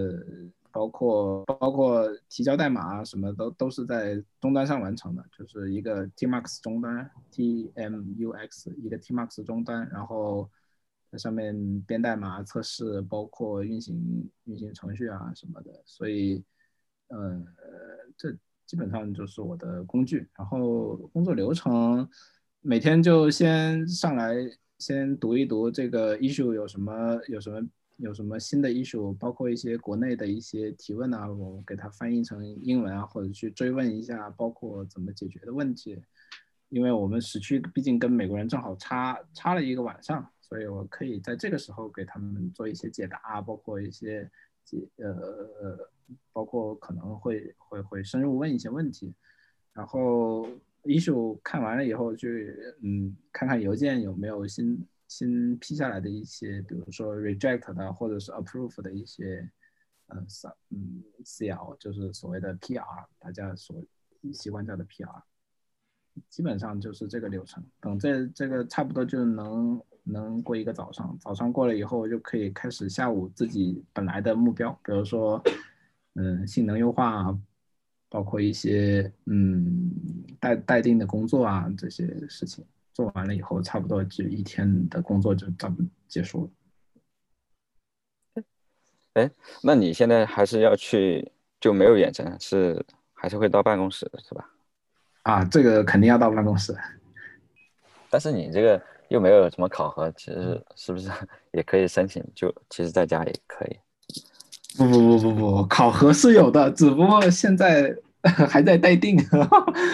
[0.72, 10.50] 包括包括提交代码啊什么都都是在终端上完成的，就是一个 Tmux 终端 Tmux 一个 Tmux 终端，然后。
[11.16, 16.44] 在上面编代码、测试，包括运行运行程序啊什么的，所以，
[17.08, 17.42] 呃，
[18.18, 18.36] 这
[18.66, 20.28] 基本上就是我的工具。
[20.38, 22.06] 然后工作流程，
[22.60, 24.36] 每天就先上来，
[24.78, 27.66] 先读一读这个 issue 有什么有什么
[27.96, 35.98] 有什么新的 issue，包括一些国内的一些提问啊，我给它翻译成英文啊，或者去追问一下，包括怎么解决的问题。
[36.70, 40.30] 因为我们时区毕竟跟美国人正好差差了一个晚上。
[40.48, 44.30] 所以我可以在这个时候给他们做一些解答，包括一些
[44.64, 45.90] 解呃，
[46.32, 49.12] 包括可能会会会深入问一些问题，
[49.74, 50.48] 然后
[50.84, 59.50] issue 看完了以后去嗯看看邮件有没有新新批下来的一些，比如说 reject 的或者是 approve 的一些
[60.10, 60.28] 嗯
[60.70, 62.86] 嗯 CL 就是所谓的 PR，
[63.18, 63.84] 大家所
[64.32, 65.24] 习惯叫的 PR，
[66.30, 67.66] 基本上就是这个流程。
[67.82, 69.82] 等这这个差不多就能。
[70.08, 75.44] 能过一个早上，早上过了以后就可以开始下午自己本来的目标，比如说，
[76.14, 77.36] 嗯，性能优化，
[78.08, 79.92] 包括一些嗯
[80.40, 82.64] 待待定的工作啊这些事情
[82.94, 86.46] 做完了以后，差不多就一天的工作就差不多结束
[88.36, 88.44] 了。
[89.14, 89.32] 哎，
[89.64, 94.50] 那你现在还是要去，就没有远程，是还是会到办公室是吧？
[95.24, 96.78] 啊，这个肯定要到办公室。
[98.12, 98.80] 但是你这个。
[99.10, 101.10] 又没有什么考核，其实是不是
[101.52, 102.24] 也可以申请？
[102.34, 103.78] 就其实在家也可以。
[104.78, 107.96] 不不不不不，考核是有的，只不过现在
[108.50, 109.18] 还在待定。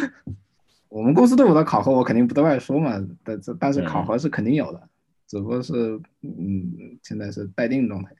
[0.89, 2.93] 我们公司对我的考核，我肯定不对外说嘛。
[3.23, 4.89] 但这但是考核是肯定有的，
[5.27, 5.73] 只不过是
[6.21, 8.11] 嗯，现在是待定状态。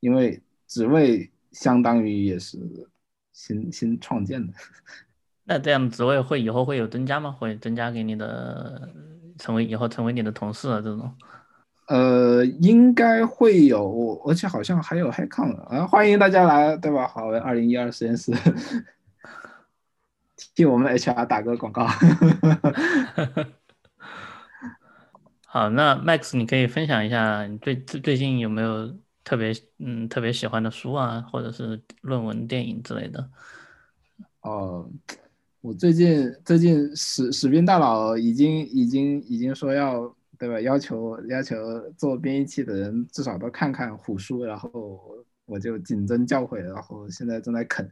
[0.00, 2.58] 因为职位相当于也是
[3.32, 4.52] 新新创建的。
[5.44, 7.30] 那这样职位会以后会有增加吗？
[7.32, 8.88] 会增加给你的，
[9.38, 11.12] 成为以后成为你的同事啊这种？
[11.88, 17.08] 呃，应该会有，而且好像还有 h i c o n 啊，欢迎大家来，对吧？
[17.08, 18.32] 好，二零一二实验室，
[20.54, 21.86] 替我们 HR 打个广告。
[25.44, 33.28] 好，那 Max，你可以分享一下你最最近有没有特别嗯特别喜欢的书啊，或者是论文、电影之类的？
[34.42, 34.88] 哦。
[35.62, 40.60] 我最近最近史史斌大佬已经已经已经说要对吧？
[40.60, 41.56] 要求要求
[41.92, 47.88] 做编译器的人至少都看看虎书，然后我就谨遵教诲，然后现在正在啃。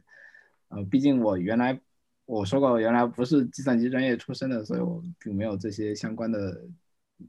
[0.67, 1.79] 呃，毕竟我原来
[2.25, 6.61] 我说过，原来不是计算机专业出身的，所以我并没有这些相关的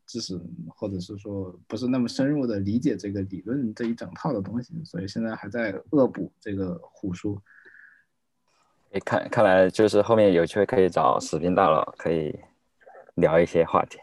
[0.06, 0.36] 知识，
[0.66, 7.40] 或者是说不是那么深入的理解这个理论这一整套的东西，所以现在还在恶补这个虎书。
[9.00, 12.38] 看，看来就是后面有机会可以找史斌大佬，可以
[13.14, 13.98] 聊一些话题。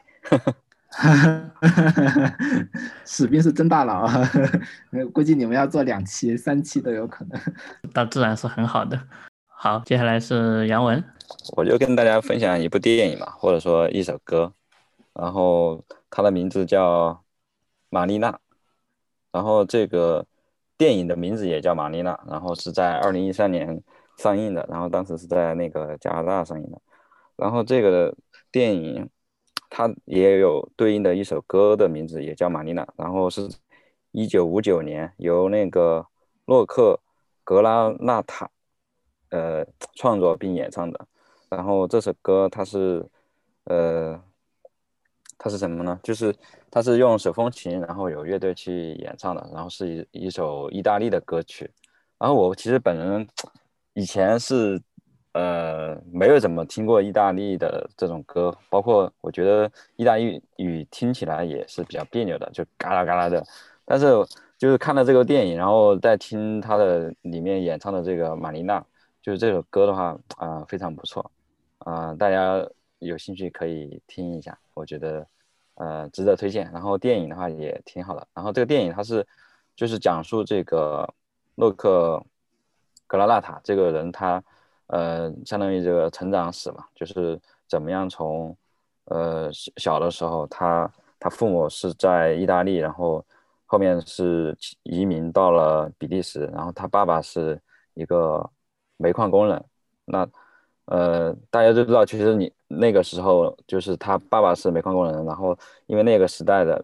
[3.06, 4.30] 史斌是真大佬啊，
[5.14, 7.40] 估计你们要做两期、三期都有可能。
[7.94, 9.00] 那自然是很好的。
[9.48, 11.04] 好，接下来是杨文，
[11.56, 14.52] 我就跟大家分享一部电影嘛，或者说一首歌，
[15.14, 17.12] 然后它的名字叫
[17.90, 18.32] 《玛丽娜》，
[19.32, 20.26] 然后这个
[20.76, 23.84] 电影的名字也叫《玛丽娜》，然后是在二零一三年。
[24.20, 26.80] 上映的，然后当时是在那个加拿大上映的，
[27.38, 28.14] 然后这个
[28.52, 29.10] 电影
[29.70, 33.50] 它也有对应的一首歌的名字，也叫《玛丽娜》，然后是
[34.12, 36.06] 一九五九年由那个
[36.46, 37.00] 洛克
[37.46, 38.50] 格拉纳塔
[39.30, 39.66] 呃
[39.96, 41.08] 创作并演唱的，
[41.50, 43.06] 然后这首歌它是
[43.64, 44.22] 呃
[45.38, 45.98] 它是什么呢？
[46.04, 46.36] 就是
[46.70, 51.72] 它是用手风琴，然后有乐队去演唱的，然后是一一首意大利的歌曲。
[52.18, 53.26] 然后我其实本人
[54.00, 54.82] 以前是
[55.34, 63.44] 呃没有怎么听过意大利的这种歌，包括我觉得意大利语听起来也是比较别扭的，就嘎啦嘎啦的。
[63.84, 64.06] 但是
[64.58, 68.82] 就是看了这个电影，然后再听他的里面演唱的这个玛丽娜，
[69.22, 71.30] 就是这首歌的话啊非常不错
[71.80, 72.66] 啊，大家
[73.00, 75.28] 有兴趣可以听一下，我觉得。
[75.82, 76.70] 呃，值得推荐。
[76.74, 78.28] 然后电影的话也挺好的。
[78.34, 79.26] 然后这个电影它是，
[79.78, 81.08] 就是讲述这个
[81.56, 82.22] 洛克
[83.10, 84.42] 格拉纳塔这个人，他
[84.86, 88.56] 呃，相当于这个成长史嘛，就是怎么样从
[89.06, 90.88] 呃小的时候，他
[91.20, 93.26] 他父母是在意大利，然后
[93.66, 97.60] 后面是移民到了比利时，然后他爸爸是
[97.96, 98.48] 一个
[98.98, 99.66] 煤矿工人。
[100.06, 100.28] 那
[100.86, 105.58] 呃，大家都知道，其实你那个时候就是他爸爸是煤矿工人，然后
[105.88, 106.84] 因为那个时代的，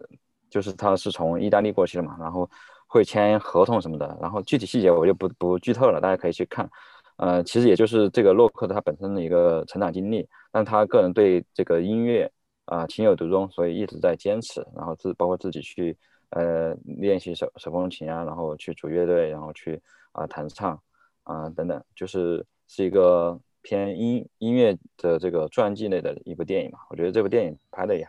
[0.50, 2.48] 就是他是从意大利过去的嘛，然后
[2.86, 6.68] 会签合同什么的，然后具体细节我就不不剧透了，大家可以去看。
[7.16, 12.30] 呃，其实也就是这个洛克他本身的一个成长经历，但他个人对这个音乐
[12.66, 15.96] 啊情有独钟，所以一直在坚持，然后自包括自己去
[16.30, 19.80] 呃练习手手风琴啊，然后去组乐队，然后去
[20.12, 20.80] 啊弹唱
[21.24, 23.38] 啊等等，就是是一个。
[23.68, 28.06] 偏音音乐的这个传记类的一部电影嘛，我觉得这部电影拍的也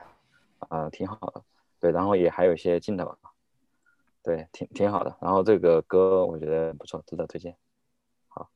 [0.69, 1.41] 啊挺好的，
[1.79, 3.05] 对，然后也还有一些镜头，
[4.23, 5.15] 对，挺挺好的。
[5.21, 7.55] 然后这个歌我觉得不错，值得推荐。
[8.27, 8.49] 好，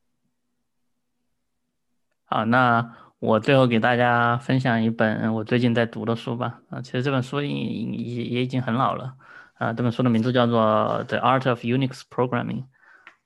[2.24, 6.60] 好，那我最后给大家分享一本我最近在读的书吧。
[6.70, 9.14] 啊，其实这本书也也也已经很老了。
[9.54, 10.60] 啊，这本书的名字叫做
[11.04, 12.64] 《The Art of Unix Programming》。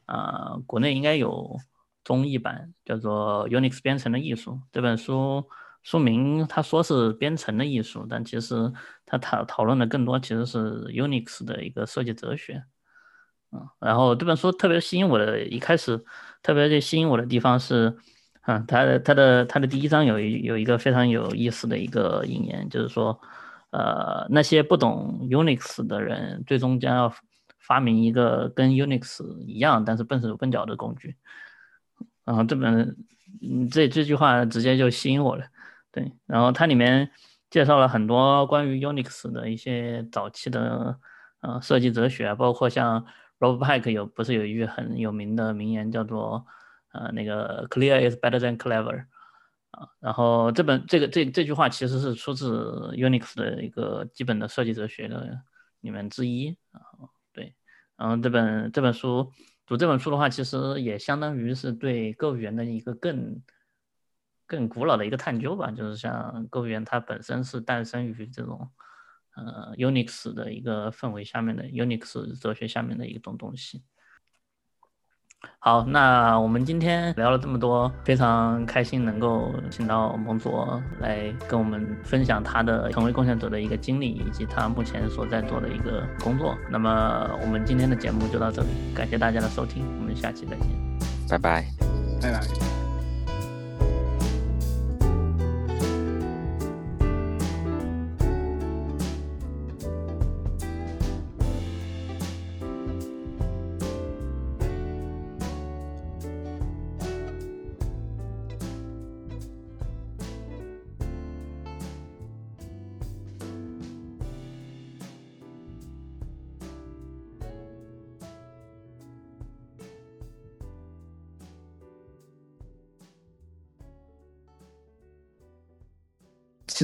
[0.07, 1.59] 啊，国内应该有。
[2.05, 5.49] 中译版叫做《Unix 编程的艺术》这本书
[5.87, 8.73] 说明，他说是编程的艺术，但其实
[9.07, 12.65] 他讨讨论的更多其实是 Unix 的一个设计哲学。
[13.53, 16.05] 嗯，然后这本书特别吸引我的，一开始
[16.43, 17.97] 特别吸引我的地方是，
[18.47, 23.17] 嗯，他的他的他的第一章有一有一个非常有意思的一个引言，就是说，
[23.71, 27.15] 呃，那些不懂 Unix 的人，最终将要
[27.61, 31.15] 发明一个跟 Unix 一样，但是笨手笨脚的工具。
[32.25, 32.97] 然后这本，
[33.41, 35.47] 嗯，这这句话直接就吸引我了，
[35.97, 36.13] 对。
[36.27, 37.11] 然后它里面
[37.49, 40.99] 介绍了很多关于 Unix 的一些早期的，
[41.41, 43.07] 呃，设计哲学，包括像
[43.39, 46.45] Rob Pike 有不是有一句很有名的名言叫做，
[46.93, 49.07] 呃，那个 Clear is better than clever，
[49.71, 49.89] 啊。
[50.01, 55.41] 然后这本这个这这句话其实是出自 Unix 的一个基本的设计哲学的
[55.81, 57.55] 里面之一，啊，对。
[57.97, 59.33] 然后这本这本书。
[59.69, 63.43] 读这本书的话，其实也相当于是对构语言的一个更
[64.47, 65.71] 更古老的一个探究吧。
[65.71, 68.69] 就是像构语言，它本身是诞生于这种
[69.37, 73.83] 呃 Unix 的一个氛围下面的 Unix 哲学下面的一种东西。
[75.59, 86.57] 好，那我们今天聊了这么多，非常开心能够请到蒙卓来跟我们分享他的成为贡献者的一个经历，以及他目前所在做的一个工作。
[86.71, 90.69] 那么我们今天的节目就到这里，感谢大家的收听，我们下期再见，
[91.29, 91.67] 拜拜，
[92.21, 92.86] 拜拜。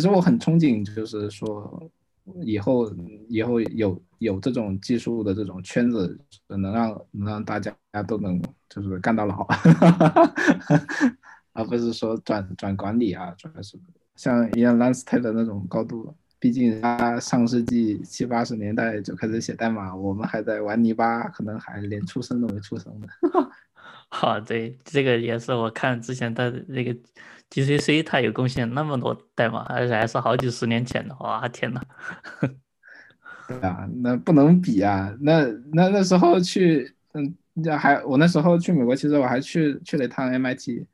[0.02, 1.88] 其实我很憧憬，就是说
[2.40, 2.92] 以后
[3.28, 6.18] 以后有有这种技术的这种圈子，
[6.48, 7.72] 能让能让大家
[8.08, 9.46] 都能就是干到老，
[11.54, 13.84] 而不是说转转管理啊，转什么
[14.16, 16.12] 像伊恩兰斯泰的那种高度。
[16.40, 23.06] 毕竟他上世纪七八十年代就开始写代码，我们还在玩泥巴，可能还连出生都没出生呢。
[24.10, 26.92] 好，对，这个也是我看之前的那个。
[27.52, 31.82] GCC 它有贡献那么多代码，而且还是好几十年前的，哇天呐！
[33.60, 35.14] 啊，那不能比啊！
[35.20, 37.36] 那那那时候去，嗯，
[37.78, 40.86] 还我那时候去美国，其实我还去去了一趟 MIT，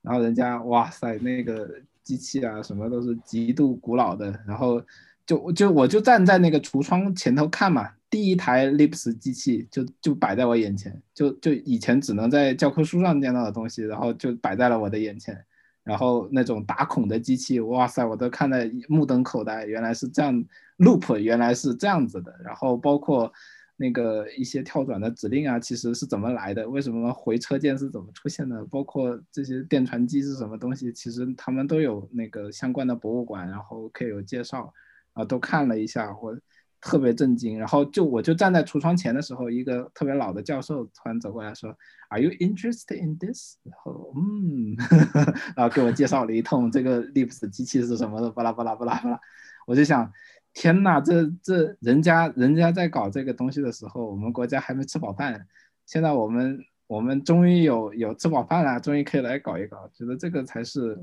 [0.00, 1.68] 然后人家哇塞，那个
[2.02, 4.82] 机器啊什么都是极度古老的，然后
[5.26, 15.44] 就就我就站在那个橱窗前头看嘛，第一台 Lips 机器就就摆在我眼前，就就以前只能在教科书上见到的东西，然后就摆在了我的眼前。
[15.88, 20.44] 然后那种打孔的机器，哇塞，我都看得目瞪口呆，原来是这样
[20.76, 22.38] ，loop 原来是这样子的。
[22.44, 23.32] 然后包括
[23.76, 26.68] 那个一些跳转的指令啊，其实是怎么来的？
[26.68, 28.62] 为什么回车键是怎么出现的？
[28.66, 30.92] 包括这些电传机是什么东西？
[30.92, 34.72] 其实他们都有那个相关的博物馆，然后可以有介绍，
[35.14, 36.38] 啊，都看了一下，我。
[36.80, 41.76] 特别震惊，然后就我就站在橱窗前的时候，一个特别老的教授突然走过来说
[42.08, 44.76] ：“Are you interested in this？” 然后嗯，
[45.56, 49.20] 然后给我介绍了一通这个 Lips 机器是什么的，巴拉巴拉巴拉巴拉。
[49.66, 50.10] 我就想，
[50.54, 55.46] 天哪，这这人家人家在搞这个东西的时候，我们国家还没吃饱饭，
[55.84, 60.98] 现在我们我们终于有有吃饱饭了，终于可以来搞一搞，觉得这个才是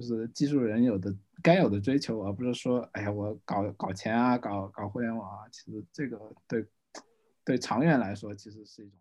[0.00, 1.14] 就是技术人有的。
[1.42, 6.66] 该有的追求，而不是说，哎呀，我搞搞钱啊，搞搞互联网啊，其实这个对
[7.42, 8.98] 对长远来说，其实是一种。